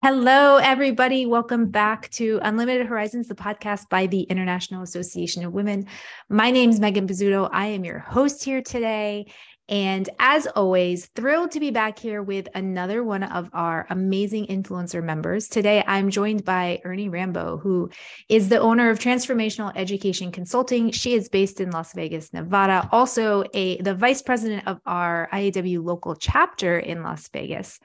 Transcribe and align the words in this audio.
Hello, 0.00 0.58
everybody. 0.58 1.26
Welcome 1.26 1.70
back 1.72 2.08
to 2.10 2.38
Unlimited 2.42 2.86
Horizons, 2.86 3.26
the 3.26 3.34
podcast 3.34 3.88
by 3.88 4.06
the 4.06 4.22
International 4.22 4.84
Association 4.84 5.44
of 5.44 5.52
Women. 5.52 5.86
My 6.28 6.52
name 6.52 6.70
is 6.70 6.78
Megan 6.78 7.08
Bizzuto. 7.08 7.48
I 7.50 7.66
am 7.66 7.84
your 7.84 7.98
host 7.98 8.44
here 8.44 8.62
today. 8.62 9.26
And 9.68 10.08
as 10.20 10.46
always, 10.46 11.06
thrilled 11.16 11.50
to 11.50 11.60
be 11.60 11.72
back 11.72 11.98
here 11.98 12.22
with 12.22 12.46
another 12.54 13.02
one 13.02 13.24
of 13.24 13.50
our 13.52 13.88
amazing 13.90 14.46
influencer 14.46 15.02
members. 15.02 15.48
Today, 15.48 15.82
I'm 15.84 16.10
joined 16.10 16.44
by 16.44 16.80
Ernie 16.84 17.08
Rambo, 17.08 17.58
who 17.58 17.90
is 18.28 18.48
the 18.48 18.60
owner 18.60 18.90
of 18.90 19.00
Transformational 19.00 19.72
Education 19.74 20.30
Consulting. 20.30 20.92
She 20.92 21.14
is 21.14 21.28
based 21.28 21.60
in 21.60 21.72
Las 21.72 21.92
Vegas, 21.92 22.32
Nevada, 22.32 22.88
also 22.92 23.42
a 23.52 23.82
the 23.82 23.96
vice 23.96 24.22
president 24.22 24.68
of 24.68 24.80
our 24.86 25.28
IAW 25.32 25.84
local 25.84 26.14
chapter 26.14 26.78
in 26.78 27.02
Las 27.02 27.28
Vegas. 27.30 27.80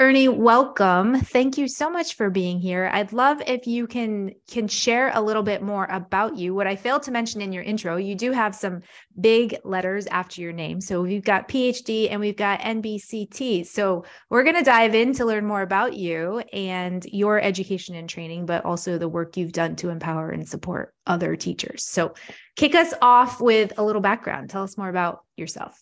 Ernie, 0.00 0.28
welcome. 0.28 1.20
Thank 1.20 1.58
you 1.58 1.68
so 1.68 1.90
much 1.90 2.14
for 2.14 2.30
being 2.30 2.58
here. 2.58 2.88
I'd 2.90 3.12
love 3.12 3.42
if 3.46 3.66
you 3.66 3.86
can 3.86 4.32
can 4.50 4.66
share 4.66 5.12
a 5.14 5.20
little 5.20 5.42
bit 5.42 5.60
more 5.60 5.84
about 5.90 6.38
you. 6.38 6.54
What 6.54 6.66
I 6.66 6.74
failed 6.74 7.02
to 7.02 7.10
mention 7.10 7.42
in 7.42 7.52
your 7.52 7.62
intro, 7.62 7.96
you 7.96 8.14
do 8.14 8.32
have 8.32 8.54
some 8.54 8.80
big 9.20 9.58
letters 9.62 10.06
after 10.06 10.40
your 10.40 10.54
name. 10.54 10.80
So 10.80 11.02
we've 11.02 11.22
got 11.22 11.50
PhD 11.50 12.10
and 12.10 12.18
we've 12.18 12.34
got 12.34 12.60
NBCT. 12.60 13.66
So 13.66 14.06
we're 14.30 14.42
going 14.42 14.56
to 14.56 14.62
dive 14.62 14.94
in 14.94 15.12
to 15.16 15.26
learn 15.26 15.44
more 15.44 15.60
about 15.60 15.92
you 15.92 16.38
and 16.50 17.04
your 17.04 17.38
education 17.38 17.94
and 17.94 18.08
training, 18.08 18.46
but 18.46 18.64
also 18.64 18.96
the 18.96 19.06
work 19.06 19.36
you've 19.36 19.52
done 19.52 19.76
to 19.76 19.90
empower 19.90 20.30
and 20.30 20.48
support 20.48 20.94
other 21.06 21.36
teachers. 21.36 21.84
So 21.84 22.14
kick 22.56 22.74
us 22.74 22.94
off 23.02 23.38
with 23.38 23.74
a 23.76 23.84
little 23.84 24.00
background. 24.00 24.48
Tell 24.48 24.62
us 24.62 24.78
more 24.78 24.88
about 24.88 25.26
yourself. 25.36 25.78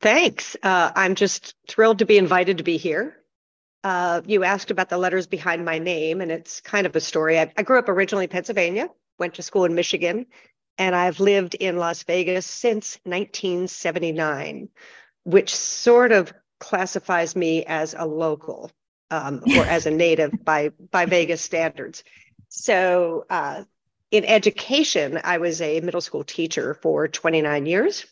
Thanks. 0.00 0.56
Uh, 0.62 0.92
I'm 0.94 1.16
just 1.16 1.56
thrilled 1.68 1.98
to 1.98 2.06
be 2.06 2.16
invited 2.16 2.58
to 2.58 2.64
be 2.64 2.76
here. 2.76 3.16
Uh, 3.84 4.22
you 4.24 4.44
asked 4.44 4.70
about 4.70 4.88
the 4.88 4.96
letters 4.96 5.26
behind 5.26 5.62
my 5.62 5.78
name, 5.78 6.22
and 6.22 6.32
it's 6.32 6.62
kind 6.62 6.86
of 6.86 6.96
a 6.96 7.00
story. 7.00 7.38
I, 7.38 7.52
I 7.54 7.62
grew 7.62 7.78
up 7.78 7.90
originally 7.90 8.24
in 8.24 8.30
Pennsylvania, 8.30 8.88
went 9.18 9.34
to 9.34 9.42
school 9.42 9.66
in 9.66 9.74
Michigan, 9.74 10.24
and 10.78 10.96
I've 10.96 11.20
lived 11.20 11.54
in 11.54 11.76
Las 11.76 12.02
Vegas 12.04 12.46
since 12.46 12.98
1979, 13.04 14.70
which 15.24 15.54
sort 15.54 16.12
of 16.12 16.32
classifies 16.58 17.36
me 17.36 17.64
as 17.66 17.94
a 17.96 18.06
local 18.06 18.72
um, 19.10 19.42
or 19.44 19.66
as 19.66 19.84
a 19.84 19.90
native 19.90 20.42
by 20.42 20.70
by 20.90 21.04
Vegas 21.04 21.42
standards. 21.42 22.04
So, 22.48 23.26
uh, 23.28 23.64
in 24.10 24.24
education, 24.24 25.20
I 25.22 25.38
was 25.38 25.60
a 25.60 25.80
middle 25.80 26.00
school 26.00 26.24
teacher 26.24 26.72
for 26.72 27.06
29 27.06 27.66
years 27.66 28.06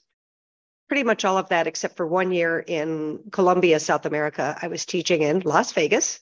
pretty 0.93 1.05
much 1.05 1.25
all 1.25 1.39
of 1.39 1.48
that 1.48 1.67
except 1.67 1.97
for 1.97 2.07
one 2.07 2.33
year 2.33 2.59
in 2.59 3.19
Colombia, 3.31 3.81
South 3.81 4.05
America. 4.05 4.59
I 4.61 4.69
was 4.69 4.85
teaching 4.85 5.23
in 5.23 5.41
Las 5.41 5.73
Vegas. 5.73 6.21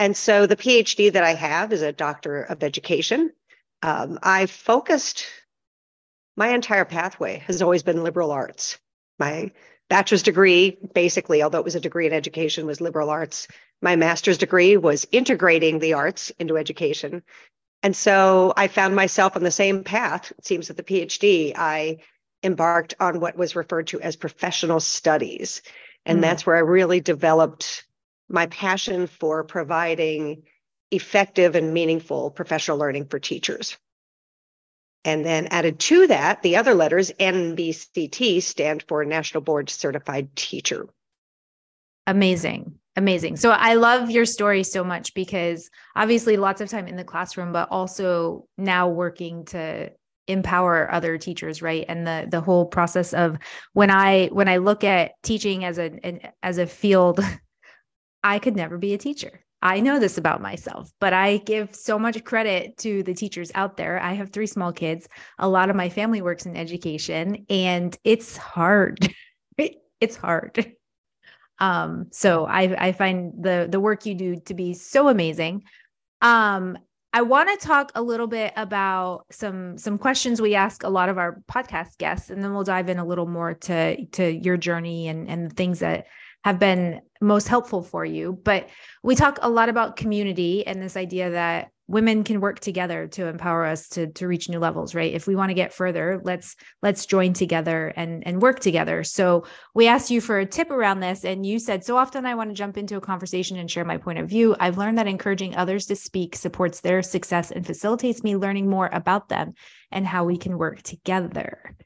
And 0.00 0.16
so 0.16 0.48
the 0.48 0.56
PhD 0.56 1.12
that 1.12 1.22
I 1.22 1.34
have 1.34 1.72
is 1.72 1.80
a 1.80 1.92
doctor 1.92 2.42
of 2.42 2.64
education. 2.64 3.30
Um, 3.82 4.18
I 4.20 4.46
focused, 4.46 5.26
my 6.36 6.48
entire 6.48 6.84
pathway 6.84 7.44
has 7.46 7.62
always 7.62 7.84
been 7.84 8.02
liberal 8.02 8.32
arts. 8.32 8.80
My 9.20 9.52
bachelor's 9.88 10.24
degree, 10.24 10.76
basically, 10.92 11.44
although 11.44 11.60
it 11.60 11.64
was 11.64 11.76
a 11.76 11.80
degree 11.80 12.08
in 12.08 12.12
education, 12.12 12.66
was 12.66 12.80
liberal 12.80 13.10
arts. 13.10 13.46
My 13.80 13.94
master's 13.94 14.38
degree 14.38 14.76
was 14.76 15.06
integrating 15.12 15.78
the 15.78 15.92
arts 15.92 16.30
into 16.40 16.56
education. 16.56 17.22
And 17.84 17.94
so 17.94 18.54
I 18.56 18.66
found 18.66 18.96
myself 18.96 19.36
on 19.36 19.44
the 19.44 19.52
same 19.52 19.84
path, 19.84 20.32
it 20.36 20.44
seems, 20.44 20.68
at 20.68 20.76
the 20.76 20.82
PhD. 20.82 21.52
I 21.56 21.98
embarked 22.44 22.94
on 23.00 23.20
what 23.20 23.36
was 23.36 23.56
referred 23.56 23.88
to 23.88 24.00
as 24.00 24.16
professional 24.16 24.80
studies. 24.80 25.62
And 26.06 26.18
mm. 26.18 26.22
that's 26.22 26.46
where 26.46 26.56
I 26.56 26.60
really 26.60 27.00
developed 27.00 27.84
my 28.28 28.46
passion 28.46 29.06
for 29.06 29.44
providing 29.44 30.42
effective 30.90 31.54
and 31.54 31.74
meaningful 31.74 32.30
professional 32.30 32.78
learning 32.78 33.06
for 33.06 33.18
teachers. 33.18 33.76
And 35.04 35.24
then 35.24 35.48
added 35.48 35.78
to 35.80 36.06
that, 36.06 36.42
the 36.42 36.56
other 36.56 36.74
letters, 36.74 37.12
NBCT, 37.20 38.42
stand 38.42 38.84
for 38.88 39.04
National 39.04 39.42
Board 39.42 39.68
Certified 39.68 40.34
Teacher. 40.34 40.86
Amazing. 42.06 42.78
Amazing. 42.96 43.36
So 43.36 43.50
I 43.50 43.74
love 43.74 44.10
your 44.10 44.24
story 44.24 44.62
so 44.62 44.84
much 44.84 45.14
because 45.14 45.68
obviously 45.96 46.36
lots 46.36 46.60
of 46.60 46.68
time 46.68 46.86
in 46.86 46.96
the 46.96 47.04
classroom, 47.04 47.52
but 47.52 47.68
also 47.70 48.46
now 48.56 48.88
working 48.88 49.44
to 49.46 49.90
empower 50.26 50.90
other 50.92 51.18
teachers 51.18 51.62
right? 51.62 51.84
And 51.88 52.06
the 52.06 52.26
the 52.30 52.40
whole 52.40 52.66
process 52.66 53.12
of 53.12 53.38
when 53.72 53.90
i 53.90 54.26
when 54.28 54.48
i 54.48 54.56
look 54.56 54.84
at 54.84 55.12
teaching 55.22 55.64
as 55.64 55.78
a 55.78 55.90
an, 56.04 56.20
as 56.42 56.58
a 56.58 56.66
field 56.66 57.20
i 58.24 58.38
could 58.38 58.56
never 58.56 58.78
be 58.78 58.94
a 58.94 58.98
teacher. 58.98 59.40
I 59.62 59.80
know 59.80 59.98
this 59.98 60.18
about 60.18 60.42
myself 60.42 60.90
but 61.00 61.12
i 61.12 61.38
give 61.38 61.74
so 61.74 61.98
much 61.98 62.22
credit 62.24 62.76
to 62.78 63.02
the 63.02 63.14
teachers 63.14 63.50
out 63.54 63.76
there. 63.76 63.98
I 64.00 64.12
have 64.12 64.30
three 64.30 64.46
small 64.46 64.72
kids. 64.72 65.08
A 65.38 65.48
lot 65.48 65.70
of 65.70 65.76
my 65.76 65.88
family 65.88 66.22
works 66.22 66.46
in 66.46 66.56
education 66.56 67.46
and 67.48 67.96
it's 68.04 68.36
hard. 68.36 68.98
It's 70.00 70.16
hard. 70.16 70.74
Um 71.58 72.08
so 72.10 72.44
i 72.46 72.88
i 72.88 72.92
find 72.92 73.32
the 73.42 73.68
the 73.70 73.80
work 73.80 74.04
you 74.04 74.14
do 74.14 74.36
to 74.40 74.54
be 74.54 74.74
so 74.74 75.08
amazing. 75.08 75.62
Um 76.20 76.76
I 77.14 77.22
want 77.22 77.48
to 77.48 77.64
talk 77.64 77.92
a 77.94 78.02
little 78.02 78.26
bit 78.26 78.52
about 78.56 79.26
some 79.30 79.78
some 79.78 79.98
questions 79.98 80.42
we 80.42 80.56
ask 80.56 80.82
a 80.82 80.88
lot 80.88 81.08
of 81.08 81.16
our 81.16 81.40
podcast 81.48 81.96
guests, 81.96 82.28
and 82.28 82.42
then 82.42 82.52
we'll 82.52 82.64
dive 82.64 82.88
in 82.88 82.98
a 82.98 83.04
little 83.04 83.28
more 83.28 83.54
to 83.54 84.04
to 84.06 84.32
your 84.32 84.56
journey 84.56 85.06
and 85.06 85.28
and 85.28 85.48
the 85.48 85.54
things 85.54 85.78
that 85.78 86.06
have 86.42 86.58
been 86.58 87.00
most 87.20 87.46
helpful 87.46 87.82
for 87.82 88.04
you. 88.04 88.36
But 88.42 88.68
we 89.04 89.14
talk 89.14 89.38
a 89.42 89.48
lot 89.48 89.68
about 89.68 89.94
community 89.94 90.66
and 90.66 90.82
this 90.82 90.96
idea 90.96 91.30
that 91.30 91.70
women 91.86 92.24
can 92.24 92.40
work 92.40 92.60
together 92.60 93.06
to 93.08 93.26
empower 93.26 93.64
us 93.64 93.88
to 93.90 94.06
to 94.08 94.26
reach 94.26 94.48
new 94.48 94.58
levels 94.58 94.94
right? 94.94 95.12
If 95.12 95.26
we 95.26 95.36
want 95.36 95.50
to 95.50 95.54
get 95.54 95.72
further 95.72 96.20
let's 96.24 96.56
let's 96.82 97.06
join 97.06 97.32
together 97.32 97.92
and 97.96 98.26
and 98.26 98.40
work 98.40 98.60
together. 98.60 99.04
So 99.04 99.44
we 99.74 99.86
asked 99.86 100.10
you 100.10 100.20
for 100.20 100.38
a 100.38 100.46
tip 100.46 100.70
around 100.70 101.00
this 101.00 101.24
and 101.24 101.44
you 101.44 101.58
said 101.58 101.84
so 101.84 101.96
often 101.96 102.26
i 102.26 102.34
want 102.34 102.50
to 102.50 102.54
jump 102.54 102.76
into 102.76 102.96
a 102.96 103.00
conversation 103.00 103.58
and 103.58 103.70
share 103.70 103.84
my 103.84 103.98
point 103.98 104.18
of 104.18 104.28
view. 104.28 104.56
I've 104.58 104.78
learned 104.78 104.98
that 104.98 105.06
encouraging 105.06 105.56
others 105.56 105.86
to 105.86 105.96
speak 105.96 106.36
supports 106.36 106.80
their 106.80 107.02
success 107.02 107.50
and 107.50 107.66
facilitates 107.66 108.22
me 108.22 108.36
learning 108.36 108.68
more 108.68 108.88
about 108.92 109.28
them 109.28 109.54
and 109.90 110.06
how 110.06 110.24
we 110.24 110.36
can 110.36 110.58
work 110.58 110.82
together. 110.82 111.76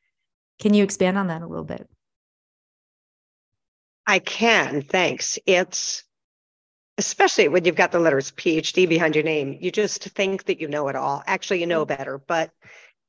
Can 0.61 0.75
you 0.75 0.85
expand 0.85 1.19
on 1.19 1.29
that 1.29 1.43
a 1.43 1.47
little 1.47 1.65
bit? 1.65 1.89
I 4.07 4.21
can. 4.21 4.81
Thanks. 4.83 5.39
It's 5.45 6.03
especially 6.99 7.47
when 7.49 7.65
you've 7.65 7.77
got 7.77 7.93
the 7.93 8.01
letters 8.01 8.33
PhD 8.33 8.89
behind 8.89 9.15
your 9.15 9.25
name, 9.25 9.57
you 9.61 9.71
just 9.71 10.03
think 10.03 10.45
that 10.45 10.61
you 10.61 10.69
know 10.69 10.89
it 10.89 10.97
all. 10.97 11.23
Actually, 11.27 11.61
you 11.61 11.67
know 11.67 11.87
mm-hmm. 11.87 11.97
better, 11.97 12.19
but 12.19 12.51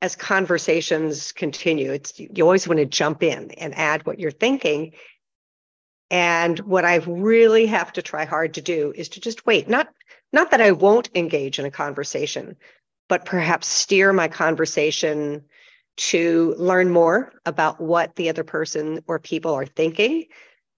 as 0.02 0.16
conversations 0.16 1.34
continue, 1.34 1.92
it's 1.92 2.18
you 2.18 2.44
always 2.44 2.68
want 2.68 2.78
to 2.78 2.86
jump 2.86 3.24
in 3.24 3.52
and 3.52 3.76
add 3.76 4.06
what 4.06 4.20
you're 4.20 4.32
thinking. 4.32 4.94
And 6.12 6.58
what 6.60 6.86
I 6.86 6.98
really 6.98 7.66
have 7.66 7.92
to 7.94 8.02
try 8.02 8.26
hard 8.26 8.54
to 8.54 8.62
do 8.62 8.94
is 8.96 9.10
to 9.10 9.20
just 9.20 9.46
wait. 9.46 9.68
Not 9.68 9.90
not 10.32 10.52
that 10.52 10.62
I 10.62 10.72
won't 10.72 11.10
engage 11.16 11.60
in 11.60 11.66
a 11.66 11.72
conversation, 11.72 12.56
but 13.10 13.26
perhaps 13.26 13.68
steer 13.68 14.14
my 14.14 14.28
conversation 14.28 15.44
to 15.98 16.56
learn 16.58 16.92
more 16.92 17.34
about 17.46 17.82
what 17.82 18.16
the 18.16 18.30
other 18.30 18.44
person 18.44 19.04
or 19.08 19.20
people 19.20 19.54
are 19.54 19.66
thinking. 19.66 20.28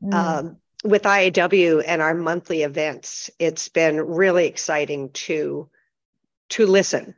Mm. 0.01 0.13
Um, 0.13 0.57
with 0.83 1.03
IAW 1.03 1.83
and 1.85 2.01
our 2.01 2.13
monthly 2.13 2.63
events, 2.63 3.29
it's 3.39 3.69
been 3.69 3.97
really 4.01 4.47
exciting 4.47 5.11
to 5.11 5.69
to 6.49 6.65
listen 6.65 7.15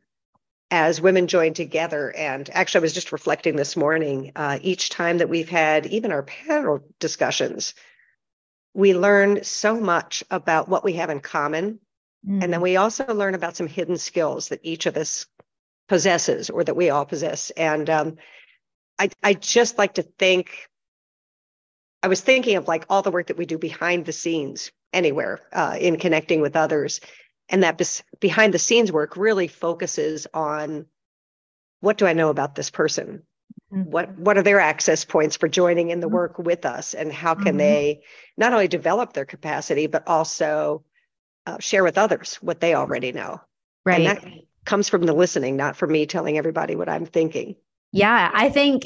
as 0.69 1.01
women 1.01 1.27
join 1.27 1.53
together. 1.53 2.13
And 2.15 2.49
actually, 2.51 2.79
I 2.79 2.81
was 2.81 2.93
just 2.93 3.11
reflecting 3.11 3.55
this 3.55 3.75
morning. 3.75 4.31
Uh, 4.35 4.59
each 4.61 4.89
time 4.89 5.19
that 5.19 5.29
we've 5.29 5.49
had 5.49 5.85
even 5.87 6.11
our 6.11 6.23
panel 6.23 6.83
discussions, 6.99 7.73
we 8.73 8.93
learn 8.93 9.43
so 9.43 9.79
much 9.79 10.23
about 10.29 10.67
what 10.67 10.83
we 10.83 10.93
have 10.93 11.09
in 11.09 11.19
common, 11.19 11.79
mm. 12.27 12.43
and 12.43 12.51
then 12.51 12.61
we 12.61 12.75
also 12.77 13.05
learn 13.13 13.35
about 13.35 13.55
some 13.55 13.67
hidden 13.67 13.97
skills 13.97 14.49
that 14.49 14.59
each 14.63 14.85
of 14.85 14.97
us 14.97 15.25
possesses, 15.87 16.49
or 16.49 16.63
that 16.63 16.75
we 16.75 16.89
all 16.89 17.05
possess. 17.05 17.49
And 17.51 17.89
um, 17.89 18.17
I 18.99 19.09
I 19.21 19.33
just 19.35 19.77
like 19.77 19.95
to 19.95 20.03
think 20.03 20.69
I 22.03 22.07
was 22.07 22.21
thinking 22.21 22.57
of 22.57 22.67
like 22.67 22.85
all 22.89 23.01
the 23.01 23.11
work 23.11 23.27
that 23.27 23.37
we 23.37 23.45
do 23.45 23.57
behind 23.57 24.05
the 24.05 24.11
scenes 24.11 24.71
anywhere 24.91 25.39
uh, 25.53 25.77
in 25.79 25.97
connecting 25.97 26.41
with 26.41 26.55
others. 26.55 26.99
And 27.49 27.63
that 27.63 27.77
bes- 27.77 28.03
behind 28.19 28.53
the 28.53 28.59
scenes 28.59 28.91
work 28.91 29.17
really 29.17 29.47
focuses 29.47 30.27
on 30.33 30.85
what 31.79 31.97
do 31.97 32.05
I 32.05 32.13
know 32.13 32.29
about 32.29 32.55
this 32.55 32.69
person? 32.69 33.23
mm-hmm. 33.73 33.89
what 33.89 34.17
what 34.17 34.37
are 34.37 34.43
their 34.43 34.59
access 34.59 35.05
points 35.05 35.35
for 35.35 35.47
joining 35.47 35.89
in 35.89 35.99
the 35.99 36.07
mm-hmm. 36.07 36.15
work 36.15 36.39
with 36.39 36.65
us 36.65 36.93
and 36.93 37.11
how 37.11 37.35
can 37.35 37.45
mm-hmm. 37.45 37.57
they 37.57 38.01
not 38.37 38.53
only 38.53 38.67
develop 38.67 39.13
their 39.13 39.25
capacity 39.25 39.87
but 39.87 40.07
also 40.07 40.83
uh, 41.45 41.57
share 41.59 41.83
with 41.83 41.97
others 41.97 42.35
what 42.35 42.59
they 42.59 42.73
already 42.73 43.11
know 43.11 43.39
right 43.85 44.01
and 44.01 44.17
that 44.17 44.25
comes 44.65 44.89
from 44.89 45.03
the 45.03 45.13
listening 45.13 45.55
not 45.55 45.75
from 45.75 45.91
me 45.91 46.05
telling 46.05 46.37
everybody 46.37 46.75
what 46.75 46.89
i'm 46.89 47.05
thinking 47.05 47.55
yeah 47.91 48.29
i 48.33 48.49
think 48.49 48.85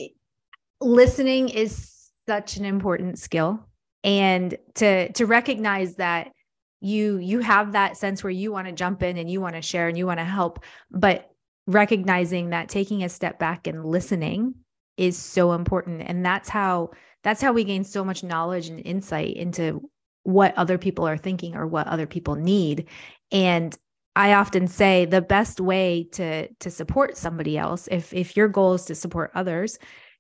listening 0.82 1.50
is 1.50 1.94
such 2.28 2.58
an 2.58 2.66
important 2.66 3.20
skill. 3.20 3.66
And 4.04 4.58
to 4.76 5.12
to 5.14 5.26
recognize 5.26 5.96
that 5.96 6.32
you 6.80 7.18
you 7.18 7.40
have 7.40 7.72
that 7.72 7.98
sense 7.98 8.24
where 8.24 8.32
you 8.32 8.52
want 8.52 8.68
to 8.68 8.74
jump 8.74 9.02
in 9.02 9.18
and 9.18 9.30
you 9.30 9.42
want 9.42 9.56
to 9.56 9.62
share 9.62 9.88
and 9.88 9.98
you 9.98 10.06
want 10.06 10.20
to 10.20 10.26
help 10.26 10.64
but 10.92 11.32
recognizing 11.66 12.52
that 12.52 12.70
taking 12.70 13.04
a 13.04 13.10
step 13.10 13.40
back 13.40 13.66
and 13.68 13.84
listening 13.84 14.54
is 14.96 15.18
so 15.18 15.54
important. 15.54 16.04
And 16.06 16.26
that's 16.26 16.50
how 16.50 16.92
that's 17.24 17.42
how 17.42 17.52
we 17.52 17.64
gain 17.64 17.84
so 17.84 18.04
much 18.06 18.24
knowledge 18.24 18.70
and 18.70 18.80
insight 18.86 19.36
into 19.36 19.90
what 20.24 20.58
other 20.58 20.78
people 20.78 21.08
are 21.08 21.18
thinking 21.18 21.56
or 21.56 21.68
what 21.68 21.88
other 21.88 22.08
people 22.08 22.36
need. 22.36 22.88
And 23.32 23.78
i 24.16 24.34
often 24.34 24.68
say 24.68 25.06
the 25.06 25.22
best 25.22 25.60
way 25.62 26.04
to 26.12 26.48
to 26.56 26.72
support 26.72 27.16
somebody 27.16 27.56
else 27.56 27.88
if 27.92 28.12
if 28.14 28.36
your 28.36 28.48
goal 28.48 28.74
is 28.74 28.84
to 28.84 28.96
support 28.96 29.30
others 29.36 29.78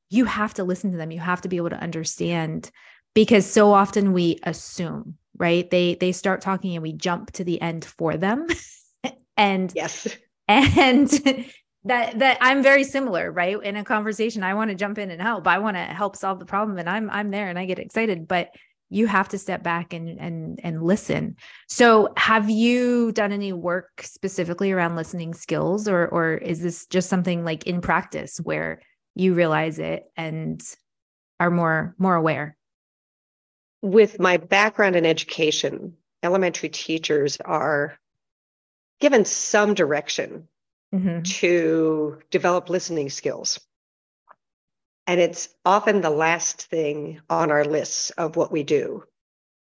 you 0.09 0.25
have 0.25 0.53
to 0.53 0.63
listen 0.63 0.91
to 0.91 0.97
them 0.97 1.11
you 1.11 1.19
have 1.19 1.41
to 1.41 1.49
be 1.49 1.57
able 1.57 1.69
to 1.69 1.81
understand 1.81 2.71
because 3.13 3.45
so 3.45 3.73
often 3.73 4.13
we 4.13 4.37
assume 4.43 5.15
right 5.37 5.69
they 5.69 5.95
they 5.95 6.11
start 6.11 6.41
talking 6.41 6.75
and 6.75 6.83
we 6.83 6.93
jump 6.93 7.31
to 7.31 7.43
the 7.43 7.61
end 7.61 7.85
for 7.85 8.17
them 8.17 8.47
and 9.37 9.71
yes 9.75 10.07
and 10.47 11.09
that 11.87 12.19
that 12.19 12.37
I'm 12.41 12.61
very 12.61 12.83
similar, 12.83 13.31
right? 13.31 13.61
In 13.61 13.75
a 13.75 13.83
conversation, 13.83 14.43
I 14.43 14.53
want 14.53 14.69
to 14.69 14.75
jump 14.75 14.97
in 14.97 15.09
and 15.09 15.21
help. 15.21 15.47
I 15.47 15.57
want 15.59 15.77
to 15.77 15.83
help 15.83 16.15
solve 16.15 16.39
the 16.39 16.45
problem 16.45 16.77
and 16.77 16.89
I'm 16.89 17.09
I'm 17.09 17.31
there 17.31 17.49
and 17.49 17.57
I 17.57 17.65
get 17.65 17.79
excited, 17.79 18.27
but 18.27 18.49
you 18.89 19.05
have 19.07 19.29
to 19.29 19.37
step 19.37 19.63
back 19.63 19.93
and 19.93 20.19
and 20.19 20.59
and 20.63 20.83
listen. 20.83 21.35
So, 21.67 22.13
have 22.17 22.49
you 22.49 23.11
done 23.11 23.31
any 23.31 23.53
work 23.53 24.01
specifically 24.03 24.71
around 24.71 24.95
listening 24.95 25.33
skills 25.33 25.87
or 25.87 26.07
or 26.07 26.33
is 26.35 26.61
this 26.61 26.85
just 26.87 27.09
something 27.09 27.43
like 27.43 27.65
in 27.67 27.81
practice 27.81 28.37
where 28.37 28.81
you 29.17 29.33
realize 29.33 29.79
it 29.79 30.09
and 30.15 30.61
are 31.39 31.51
more 31.51 31.95
more 31.97 32.15
aware? 32.15 32.55
With 33.81 34.19
my 34.19 34.37
background 34.37 34.95
in 34.95 35.05
education, 35.05 35.97
elementary 36.23 36.69
teachers 36.69 37.37
are 37.37 37.97
given 38.99 39.25
some 39.25 39.73
direction 39.73 40.47
mm-hmm. 40.93 41.21
to 41.21 42.19
develop 42.31 42.69
listening 42.69 43.09
skills. 43.09 43.59
And 45.05 45.21
it's 45.21 45.49
often 45.63 46.01
the 46.01 46.09
last 46.09 46.63
thing 46.63 47.21
on 47.29 47.51
our 47.51 47.63
lists 47.63 48.09
of 48.11 48.35
what 48.35 48.51
we 48.51 48.63
do. 48.63 49.03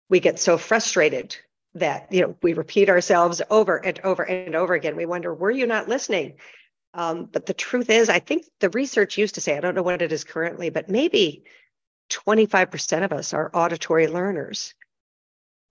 We 0.10 0.20
get 0.20 0.40
so 0.40 0.58
frustrated 0.58 1.36
that 1.76 2.08
you 2.12 2.22
know 2.22 2.36
we 2.44 2.54
repeat 2.54 2.90
ourselves 2.90 3.42
over 3.50 3.78
and 3.78 4.00
over 4.04 4.24
and 4.24 4.56
over 4.56 4.74
again. 4.74 4.96
We 4.96 5.06
wonder, 5.06 5.34
were 5.34 5.52
you 5.52 5.66
not 5.66 5.90
listening? 5.90 6.36
Um, 6.94 7.26
but 7.32 7.46
the 7.46 7.54
truth 7.54 7.90
is, 7.90 8.10
I 8.10 8.20
think 8.20 8.46
the 8.60 8.70
research 8.70 9.18
used 9.18 9.36
to 9.36 9.42
say, 9.42 9.58
I 9.58 9.62
don't 9.62 9.76
know 9.76 9.84
what 9.84 10.02
it 10.02 10.12
is 10.12 10.24
currently, 10.24 10.70
but 10.70 10.90
maybe 10.90 11.44
25% 12.12 13.04
of 13.04 13.12
us 13.12 13.34
are 13.34 13.50
auditory 13.54 14.08
learners 14.08 14.74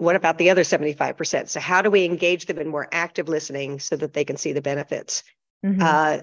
what 0.02 0.16
about 0.16 0.36
the 0.36 0.50
other 0.50 0.62
75%? 0.62 1.48
So, 1.48 1.60
how 1.60 1.80
do 1.80 1.90
we 1.90 2.04
engage 2.04 2.46
them 2.46 2.58
in 2.58 2.68
more 2.68 2.88
active 2.90 3.28
listening 3.28 3.78
so 3.78 3.96
that 3.96 4.12
they 4.12 4.24
can 4.24 4.36
see 4.36 4.52
the 4.52 4.60
benefits? 4.60 5.22
Mm-hmm. 5.64 5.80
Uh, 5.80 6.18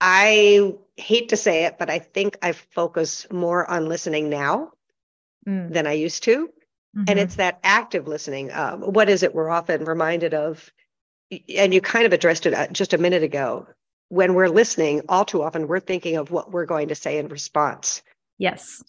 I 0.00 0.74
hate 0.96 1.30
to 1.30 1.36
say 1.36 1.64
it, 1.64 1.78
but 1.78 1.88
I 1.88 1.98
think 1.98 2.36
I 2.42 2.52
focus 2.52 3.26
more 3.30 3.68
on 3.68 3.88
listening 3.88 4.28
now 4.28 4.72
mm. 5.48 5.72
than 5.72 5.86
I 5.86 5.92
used 5.92 6.24
to. 6.24 6.48
Mm-hmm. 6.96 7.04
And 7.08 7.18
it's 7.18 7.36
that 7.36 7.60
active 7.64 8.06
listening. 8.06 8.52
Um, 8.52 8.82
what 8.82 9.08
is 9.08 9.22
it 9.22 9.34
we're 9.34 9.48
often 9.48 9.84
reminded 9.84 10.34
of? 10.34 10.70
And 11.56 11.72
you 11.72 11.80
kind 11.80 12.04
of 12.04 12.12
addressed 12.12 12.44
it 12.44 12.52
uh, 12.52 12.66
just 12.68 12.92
a 12.92 12.98
minute 12.98 13.22
ago. 13.22 13.66
When 14.12 14.34
we're 14.34 14.48
listening, 14.48 15.00
all 15.08 15.24
too 15.24 15.42
often 15.42 15.68
we're 15.68 15.80
thinking 15.80 16.16
of 16.16 16.30
what 16.30 16.52
we're 16.52 16.66
going 16.66 16.88
to 16.88 16.94
say 16.94 17.16
in 17.16 17.28
response. 17.28 18.02
Yes. 18.36 18.82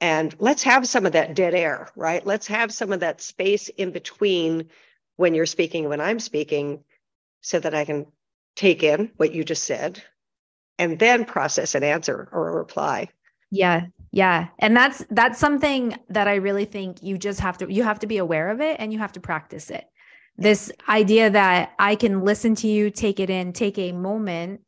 And 0.00 0.34
let's 0.38 0.62
have 0.62 0.88
some 0.88 1.04
of 1.04 1.12
that 1.12 1.34
dead 1.34 1.54
air 1.54 1.88
right? 1.94 2.24
Let's 2.24 2.46
have 2.46 2.72
some 2.72 2.90
of 2.90 3.00
that 3.00 3.20
space 3.20 3.68
in 3.68 3.90
between 3.90 4.70
when 5.20 5.34
you're 5.34 5.44
speaking 5.44 5.86
when 5.86 6.00
i'm 6.00 6.18
speaking 6.18 6.82
so 7.42 7.60
that 7.60 7.74
i 7.74 7.84
can 7.84 8.06
take 8.56 8.82
in 8.82 9.10
what 9.18 9.34
you 9.34 9.44
just 9.44 9.64
said 9.64 10.02
and 10.78 10.98
then 10.98 11.26
process 11.26 11.74
an 11.74 11.84
answer 11.84 12.28
or 12.32 12.48
a 12.48 12.56
reply. 12.56 13.08
Yeah 13.50 13.88
yeah. 14.12 14.48
And 14.58 14.76
that's 14.76 15.04
that's 15.10 15.38
something 15.38 15.94
that 16.08 16.26
i 16.26 16.36
really 16.36 16.64
think 16.64 17.02
you 17.02 17.18
just 17.18 17.38
have 17.40 17.58
to 17.58 17.72
you 17.72 17.82
have 17.84 18.00
to 18.00 18.06
be 18.06 18.16
aware 18.16 18.48
of 18.48 18.60
it 18.60 18.76
and 18.80 18.92
you 18.92 18.98
have 18.98 19.12
to 19.12 19.20
practice 19.20 19.70
it. 19.70 19.84
This 20.36 20.72
idea 20.88 21.28
that 21.28 21.72
i 21.78 21.94
can 21.94 22.24
listen 22.24 22.54
to 22.56 22.66
you 22.66 22.90
take 22.90 23.20
it 23.20 23.28
in 23.28 23.52
take 23.52 23.78
a 23.78 23.92
moment 23.92 24.62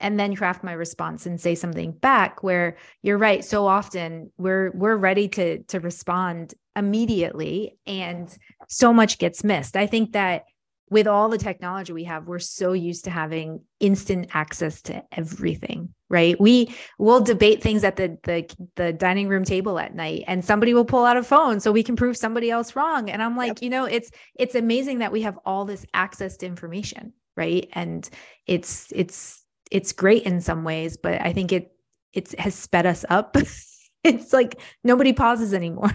and 0.00 0.18
then 0.18 0.36
craft 0.36 0.62
my 0.62 0.72
response 0.72 1.26
and 1.26 1.40
say 1.40 1.54
something 1.54 1.92
back 1.92 2.42
where 2.42 2.76
you're 3.02 3.18
right 3.18 3.44
so 3.44 3.66
often 3.66 4.30
we're 4.36 4.70
we're 4.72 4.96
ready 4.96 5.28
to 5.28 5.62
to 5.64 5.80
respond 5.80 6.54
immediately 6.74 7.78
and 7.86 8.36
so 8.68 8.92
much 8.92 9.18
gets 9.18 9.42
missed. 9.44 9.76
I 9.76 9.86
think 9.86 10.12
that 10.12 10.44
with 10.88 11.08
all 11.08 11.28
the 11.28 11.38
technology 11.38 11.92
we 11.92 12.04
have 12.04 12.26
we're 12.26 12.38
so 12.38 12.72
used 12.72 13.04
to 13.04 13.10
having 13.10 13.60
instant 13.80 14.28
access 14.34 14.82
to 14.82 15.02
everything 15.12 15.92
right? 16.08 16.40
We 16.40 16.72
will 17.00 17.18
debate 17.20 17.60
things 17.62 17.82
at 17.82 17.96
the 17.96 18.16
the 18.22 18.48
the 18.76 18.92
dining 18.92 19.28
room 19.28 19.44
table 19.44 19.78
at 19.78 19.94
night 19.94 20.22
and 20.28 20.44
somebody 20.44 20.72
will 20.72 20.84
pull 20.84 21.04
out 21.04 21.16
a 21.16 21.22
phone 21.22 21.58
so 21.58 21.72
we 21.72 21.82
can 21.82 21.96
prove 21.96 22.16
somebody 22.16 22.50
else 22.50 22.76
wrong. 22.76 23.10
And 23.10 23.22
i'm 23.22 23.36
like 23.36 23.48
yep. 23.48 23.62
you 23.62 23.70
know 23.70 23.84
it's 23.86 24.10
it's 24.36 24.54
amazing 24.54 24.98
that 24.98 25.12
we 25.12 25.22
have 25.22 25.38
all 25.44 25.64
this 25.64 25.84
access 25.94 26.36
to 26.38 26.46
information 26.46 27.12
right? 27.36 27.68
And 27.72 28.08
it's 28.46 28.88
it's 28.94 29.44
it's 29.70 29.92
great 29.92 30.24
in 30.24 30.40
some 30.40 30.64
ways, 30.64 30.96
but 30.96 31.20
I 31.20 31.32
think 31.32 31.52
it 31.52 31.72
it 32.12 32.38
has 32.38 32.54
sped 32.54 32.86
us 32.86 33.04
up. 33.08 33.36
it's 34.04 34.32
like 34.32 34.60
nobody 34.84 35.12
pauses 35.12 35.52
anymore. 35.52 35.90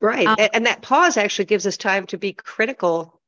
right. 0.00 0.26
Um, 0.26 0.36
and 0.52 0.66
that 0.66 0.82
pause 0.82 1.16
actually 1.16 1.44
gives 1.46 1.66
us 1.66 1.76
time 1.76 2.06
to 2.06 2.18
be 2.18 2.32
critical 2.32 3.20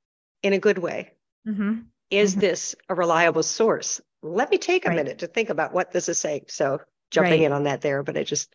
in 0.42 0.52
a 0.52 0.58
good 0.58 0.78
way. 0.78 1.12
Mm-hmm. 1.46 1.80
Is 2.10 2.32
mm-hmm. 2.32 2.40
this 2.40 2.74
a 2.88 2.94
reliable 2.94 3.42
source? 3.42 4.00
Let 4.22 4.50
me 4.50 4.58
take 4.58 4.84
a 4.84 4.88
right. 4.88 4.96
minute 4.96 5.18
to 5.18 5.26
think 5.26 5.50
about 5.50 5.72
what 5.72 5.92
this 5.92 6.08
is 6.08 6.18
saying. 6.18 6.46
So 6.48 6.80
jumping 7.10 7.40
right. 7.40 7.42
in 7.42 7.52
on 7.52 7.64
that 7.64 7.80
there, 7.80 8.02
but 8.02 8.16
I 8.16 8.24
just 8.24 8.54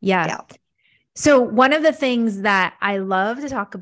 yeah. 0.00 0.26
yeah. 0.26 0.56
So, 1.18 1.40
one 1.40 1.72
of 1.72 1.82
the 1.82 1.92
things 1.92 2.42
that 2.42 2.74
I 2.80 2.98
love 2.98 3.40
to 3.40 3.48
talk 3.48 3.74